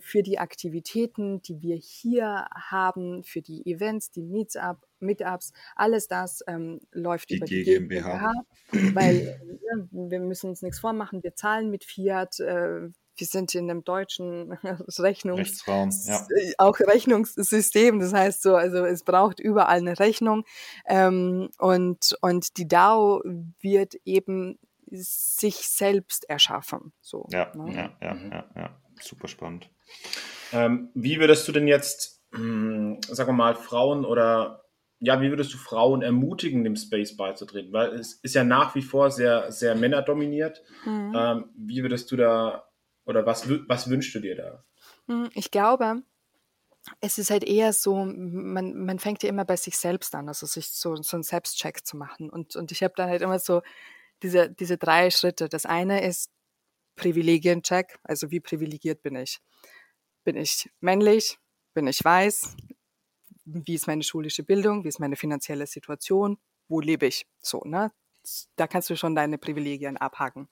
[0.00, 6.42] für die Aktivitäten, die wir hier haben, für die Events, die Meetup, Meetups, alles das
[6.46, 8.32] ähm, läuft die über die GmbH,
[8.70, 12.88] GmbH weil ja, wir müssen uns nichts vormachen, wir zahlen mit Fiat, äh,
[13.18, 14.52] wir sind in einem deutschen
[14.98, 15.64] Rechnungs
[16.06, 16.26] ja.
[16.36, 17.98] Äh, auch Rechnungssystem.
[17.98, 20.44] Das heißt so, also es braucht überall eine Rechnung.
[20.86, 23.22] Ähm, und, und die DAO
[23.60, 24.58] wird eben
[24.90, 26.92] sich selbst erschaffen.
[27.00, 27.74] So, ja, ne?
[27.74, 28.32] ja, ja, mhm.
[28.32, 29.70] ja, ja super spannend.
[30.52, 34.62] Ähm, wie würdest du denn jetzt, mh, hm, sagen wir mal, Frauen oder
[34.98, 37.72] ja, wie würdest du Frauen ermutigen, dem Space beizutreten?
[37.72, 40.62] Weil es ist ja nach wie vor sehr, sehr männerdominiert.
[40.84, 41.12] Mhm.
[41.14, 42.66] Ähm, wie würdest du da
[43.04, 44.64] oder was, was wünschst du dir da?
[45.06, 46.02] Hm, ich glaube,
[47.00, 50.46] es ist halt eher so, man, man fängt ja immer bei sich selbst an, also
[50.46, 52.30] sich so, so einen Selbstcheck zu machen.
[52.30, 53.62] Und, und ich habe da halt immer so
[54.22, 55.48] diese, diese drei Schritte.
[55.48, 56.32] Das eine ist
[56.96, 59.38] Privilegiencheck, also wie privilegiert bin ich?
[60.24, 61.38] Bin ich männlich?
[61.74, 62.56] Bin ich weiß?
[63.44, 64.82] Wie ist meine schulische Bildung?
[64.82, 66.38] Wie ist meine finanzielle Situation?
[66.68, 67.26] Wo lebe ich?
[67.40, 67.92] So, ne?
[68.56, 70.48] Da kannst du schon deine Privilegien abhaken.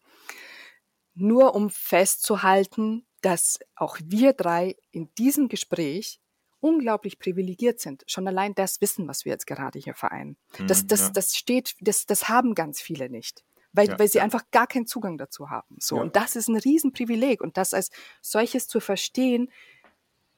[1.15, 6.21] Nur um festzuhalten, dass auch wir drei in diesem Gespräch
[6.61, 8.05] unglaublich privilegiert sind.
[8.07, 10.37] Schon allein das Wissen, was wir jetzt gerade hier vereinen.
[10.67, 14.21] Das, mhm, das, das steht, das, das haben ganz viele nicht weil, ja, weil sie
[14.21, 15.77] einfach gar keinen Zugang dazu haben.
[15.79, 15.97] So.
[15.97, 16.03] Ja.
[16.03, 17.43] Und das ist ein Riesenprivileg.
[17.43, 17.91] Und das als
[18.23, 19.51] solches zu verstehen,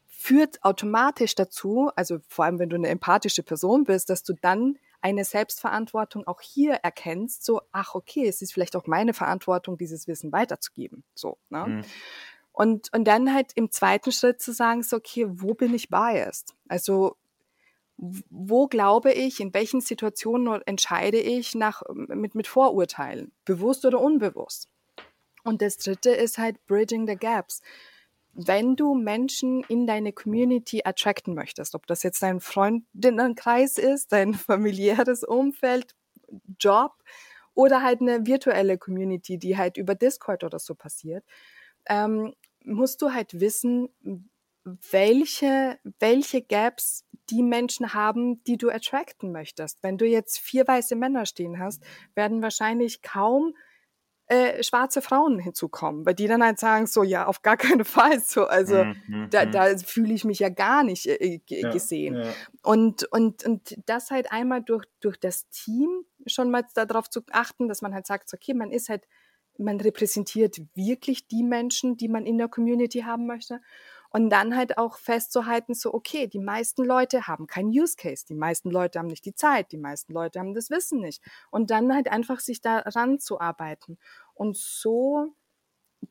[0.09, 4.79] führt automatisch dazu, also vor allem wenn du eine empathische Person bist, dass du dann
[5.03, 10.09] eine Selbstverantwortung auch hier erkennst, so, ach okay, es ist vielleicht auch meine Verantwortung, dieses
[10.09, 11.05] Wissen weiterzugeben.
[11.15, 11.67] So, ne?
[11.67, 11.85] Mhm.
[12.53, 16.55] Und, und dann halt im zweiten Schritt zu sagen, so, okay, wo bin ich biased?
[16.69, 17.17] Also
[17.99, 24.69] wo glaube ich, in welchen Situationen entscheide ich nach, mit, mit Vorurteilen, bewusst oder unbewusst.
[25.45, 27.63] Und das dritte ist halt Bridging the Gaps.
[28.33, 34.35] Wenn du Menschen in deine Community attracten möchtest, ob das jetzt dein Freundinnenkreis ist, dein
[34.35, 35.95] familiäres Umfeld,
[36.61, 36.93] Job
[37.55, 41.25] oder halt eine virtuelle Community, die halt über Discord oder so passiert,
[41.89, 42.35] ähm,
[42.65, 43.89] musst du halt wissen,
[44.91, 49.83] welche, welche Gaps die Menschen haben, die du attracten möchtest.
[49.83, 51.83] Wenn du jetzt vier weiße Männer stehen hast,
[52.15, 53.55] werden wahrscheinlich kaum
[54.29, 58.21] äh, schwarze Frauen hinzukommen, weil die dann halt sagen, so ja, auf gar keinen Fall
[58.21, 58.47] so.
[58.47, 59.53] Also mhm, da, mhm.
[59.53, 62.17] da fühle ich mich ja gar nicht äh, ja, gesehen.
[62.17, 62.33] Ja.
[62.63, 67.69] Und, und, und das halt einmal durch, durch das Team schon mal darauf zu achten,
[67.69, 69.05] dass man halt sagt, okay, man ist halt,
[69.59, 73.61] man repräsentiert wirklich die Menschen, die man in der Community haben möchte.
[74.17, 78.35] Und dann halt auch festzuhalten, so, okay, die meisten Leute haben keinen Use Case, die
[78.35, 81.23] meisten Leute haben nicht die Zeit, die meisten Leute haben das Wissen nicht.
[81.51, 83.99] Und dann halt einfach sich daran zu arbeiten.
[84.33, 85.35] Und so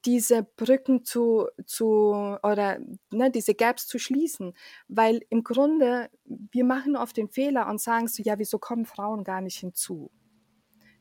[0.05, 2.77] diese Brücken zu, zu oder
[3.11, 4.53] ne, diese Gaps zu schließen.
[4.87, 9.23] Weil im Grunde, wir machen oft den Fehler und sagen so, ja, wieso kommen Frauen
[9.23, 10.11] gar nicht hinzu?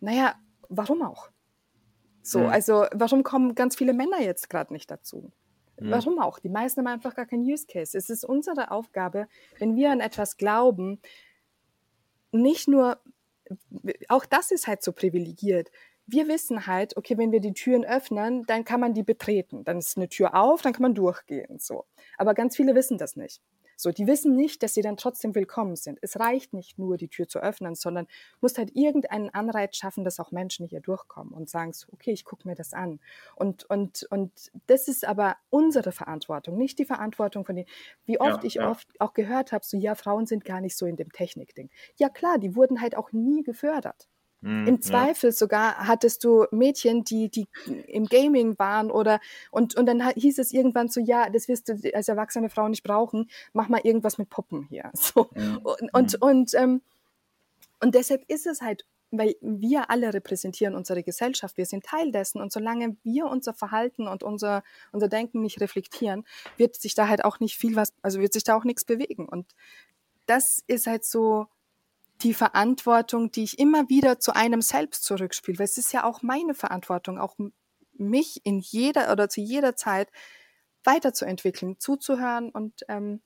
[0.00, 0.36] Naja,
[0.70, 1.28] warum auch?
[2.22, 2.46] So, mhm.
[2.46, 5.32] also warum kommen ganz viele Männer jetzt gerade nicht dazu?
[5.80, 5.90] Mhm.
[5.90, 6.38] Warum auch?
[6.38, 7.96] Die meisten haben einfach gar keinen Use Case.
[7.96, 9.26] Es ist unsere Aufgabe,
[9.58, 11.00] wenn wir an etwas glauben,
[12.32, 12.98] nicht nur,
[14.08, 15.70] auch das ist halt so privilegiert.
[16.06, 19.64] Wir wissen halt, okay, wenn wir die Türen öffnen, dann kann man die betreten.
[19.64, 21.86] Dann ist eine Tür auf, dann kann man durchgehen, so.
[22.18, 23.40] Aber ganz viele wissen das nicht.
[23.76, 25.98] So, die wissen nicht, dass sie dann trotzdem willkommen sind.
[26.02, 28.06] Es reicht nicht nur, die Tür zu öffnen, sondern
[28.40, 32.24] musst halt irgendeinen Anreiz schaffen, dass auch Menschen hier durchkommen und sagen so, okay, ich
[32.24, 33.00] gucke mir das an.
[33.36, 37.68] Und, und, und das ist aber unsere Verantwortung, nicht die Verantwortung von denen,
[38.06, 38.70] wie oft ja, ich ja.
[38.70, 41.70] oft auch gehört habe, so, ja, Frauen sind gar nicht so in dem Technikding.
[41.96, 44.08] Ja, klar, die wurden halt auch nie gefördert.
[44.45, 45.32] Mhm, Im Zweifel ja.
[45.32, 47.49] sogar hattest du Mädchen, die, die
[47.86, 49.18] im Gaming waren oder
[49.51, 52.82] und, und dann hieß es irgendwann so, ja, das wirst du als erwachsene Frau nicht
[52.82, 54.90] brauchen, mach mal irgendwas mit Puppen hier.
[55.05, 55.28] So.
[55.34, 55.59] Mhm.
[55.59, 56.80] Und, und, und, ähm,
[57.80, 58.84] und deshalb ist es halt
[59.16, 64.09] weil wir alle repräsentieren unsere Gesellschaft, wir sind Teil dessen und solange wir unser Verhalten
[64.09, 66.24] und unser, unser Denken nicht reflektieren,
[66.57, 69.28] wird sich da halt auch nicht viel was, also wird sich da auch nichts bewegen.
[69.28, 69.55] Und
[70.26, 71.47] das ist halt so,
[72.24, 76.22] die Verantwortung, die ich immer wieder zu einem selbst zurückspiele, weil es ist ja auch
[76.22, 77.36] meine Verantwortung, auch
[77.92, 80.10] mich in jeder oder zu jeder Zeit
[80.82, 83.20] weiterzuentwickeln, zuzuhören und ähm,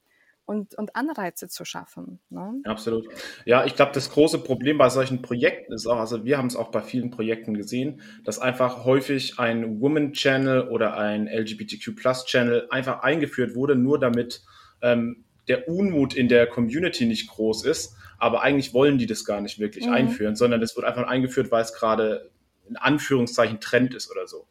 [0.49, 2.21] und, und Anreize zu schaffen.
[2.31, 2.63] Ne?
[2.65, 3.07] Absolut.
[3.45, 6.57] Ja, ich glaube, das große Problem bei solchen Projekten ist auch, also wir haben es
[6.57, 12.25] auch bei vielen Projekten gesehen, dass einfach häufig ein Woman Channel oder ein LGBTQ Plus
[12.25, 14.43] Channel einfach eingeführt wurde, nur damit
[14.81, 19.41] ähm, der Unmut in der Community nicht groß ist aber eigentlich wollen die das gar
[19.41, 19.93] nicht wirklich mhm.
[19.93, 22.31] einführen, sondern das wird einfach eingeführt, weil es gerade
[22.69, 24.47] in Anführungszeichen Trend ist oder so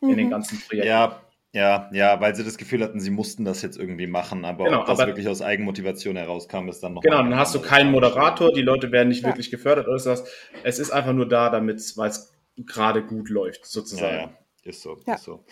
[0.00, 0.10] mhm.
[0.10, 0.30] in den mhm.
[0.30, 0.88] ganzen Projekten.
[0.88, 1.20] Ja,
[1.52, 4.80] ja, ja, weil sie das Gefühl hatten, sie mussten das jetzt irgendwie machen, aber genau,
[4.80, 7.02] ob das aber, wirklich aus Eigenmotivation herauskam, ist dann noch.
[7.02, 9.28] Genau, dann hast du keinen Moderator, die Leute werden nicht ja.
[9.28, 10.24] wirklich gefördert oder sowas.
[10.64, 14.16] Es ist einfach nur da, damit weil es gerade gut läuft, sozusagen.
[14.16, 14.32] Ja, ja.
[14.64, 15.14] ist so, ja.
[15.14, 15.44] ist so.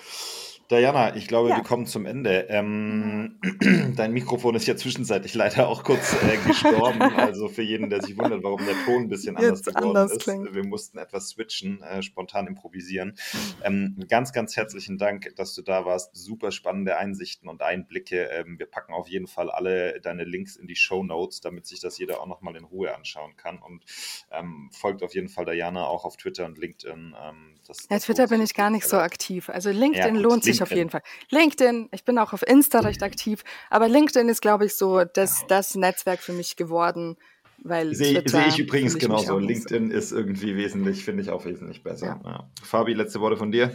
[0.72, 1.56] Diana, ich glaube, ja.
[1.56, 2.46] wir kommen zum Ende.
[2.48, 3.38] Ähm,
[3.94, 7.02] dein Mikrofon ist ja zwischenzeitlich leider auch kurz äh, gestorben.
[7.16, 10.12] also für jeden, der sich wundert, warum der Ton ein bisschen anders Jetzt geworden anders
[10.12, 10.22] ist.
[10.22, 10.54] Klingt.
[10.54, 13.18] Wir mussten etwas switchen, äh, spontan improvisieren.
[13.62, 16.16] Ähm, ganz, ganz herzlichen Dank, dass du da warst.
[16.16, 18.30] Super spannende Einsichten und Einblicke.
[18.32, 21.80] Ähm, wir packen auf jeden Fall alle deine Links in die Show Notes, damit sich
[21.80, 23.58] das jeder auch nochmal in Ruhe anschauen kann.
[23.58, 23.84] Und
[24.30, 27.14] ähm, folgt auf jeden Fall Diana auch auf Twitter und LinkedIn.
[27.22, 29.50] Ähm, das, ja, Twitter bin ich gar nicht so aktiv.
[29.50, 31.02] Also LinkedIn ja, lohnt sich auf jeden Fall.
[31.30, 35.44] LinkedIn, ich bin auch auf Insta recht aktiv, aber LinkedIn ist, glaube ich, so das,
[35.48, 37.16] das Netzwerk für mich geworden.
[37.64, 39.38] Weil sehe seh ich übrigens genauso.
[39.38, 42.20] LinkedIn ist irgendwie wesentlich, finde ich auch wesentlich besser.
[42.24, 42.30] Ja.
[42.30, 42.50] Ja.
[42.62, 43.72] Fabi, letzte Worte von dir.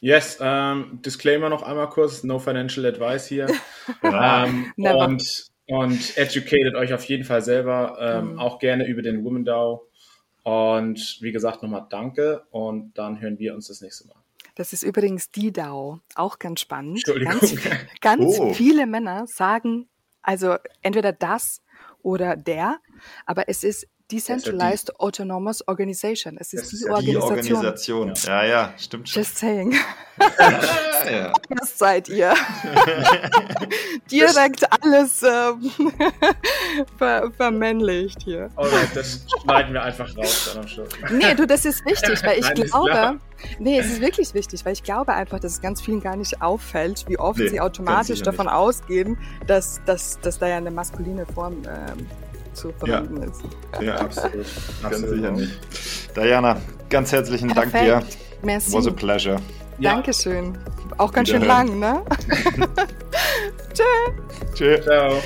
[0.00, 3.46] Yes, ähm, Disclaimer noch einmal kurz, no financial advice hier.
[4.02, 8.38] ähm, und, und educated euch auf jeden Fall selber, ähm, mhm.
[8.38, 9.88] auch gerne über den Women DAO.
[10.42, 14.22] Und wie gesagt, nochmal danke und dann hören wir uns das nächste Mal.
[14.56, 17.04] Das ist übrigens die DAO, auch ganz spannend.
[17.04, 17.54] Ganz,
[18.00, 18.52] ganz oh.
[18.52, 19.88] viele Männer sagen
[20.26, 21.62] also entweder das
[22.02, 22.80] oder der,
[23.26, 26.36] aber es ist Decentralized die, Autonomous Organization.
[26.38, 27.42] Es ist die, ja Organisation.
[27.42, 28.14] die Organisation.
[28.24, 29.22] Ja, ja, stimmt schon.
[29.22, 29.74] Just saying.
[31.10, 31.32] ja.
[31.48, 32.34] Das seid ihr.
[34.10, 35.70] Direkt alles ähm,
[36.98, 38.48] ver vermännlicht hier.
[38.54, 40.88] Alright, das schneiden wir einfach raus dann am Schluss.
[41.10, 43.18] Nee, du, das ist wichtig, weil ich Nein, glaube,
[43.58, 46.40] nee, es ist wirklich wichtig, weil ich glaube einfach, dass es ganz vielen gar nicht
[46.40, 48.54] auffällt, wie oft nee, sie automatisch davon nicht.
[48.54, 52.06] ausgehen, dass, dass, dass da ja eine maskuline Form ähm,
[52.56, 53.28] zu verwenden ja.
[53.28, 53.42] ist.
[53.80, 54.46] Ja, absolut.
[54.82, 55.58] ganz sicher nicht.
[56.16, 57.74] Diana, ganz herzlichen Perfekt.
[57.74, 58.16] Dank dir.
[58.42, 58.72] Merci.
[58.72, 59.36] Was a pleasure.
[59.78, 59.94] Ja.
[59.94, 60.56] Dankeschön.
[60.96, 62.02] Auch ganz schön lang, ne?
[63.74, 63.84] Tschö.
[64.54, 64.80] Tschö.
[64.82, 65.20] Ciao.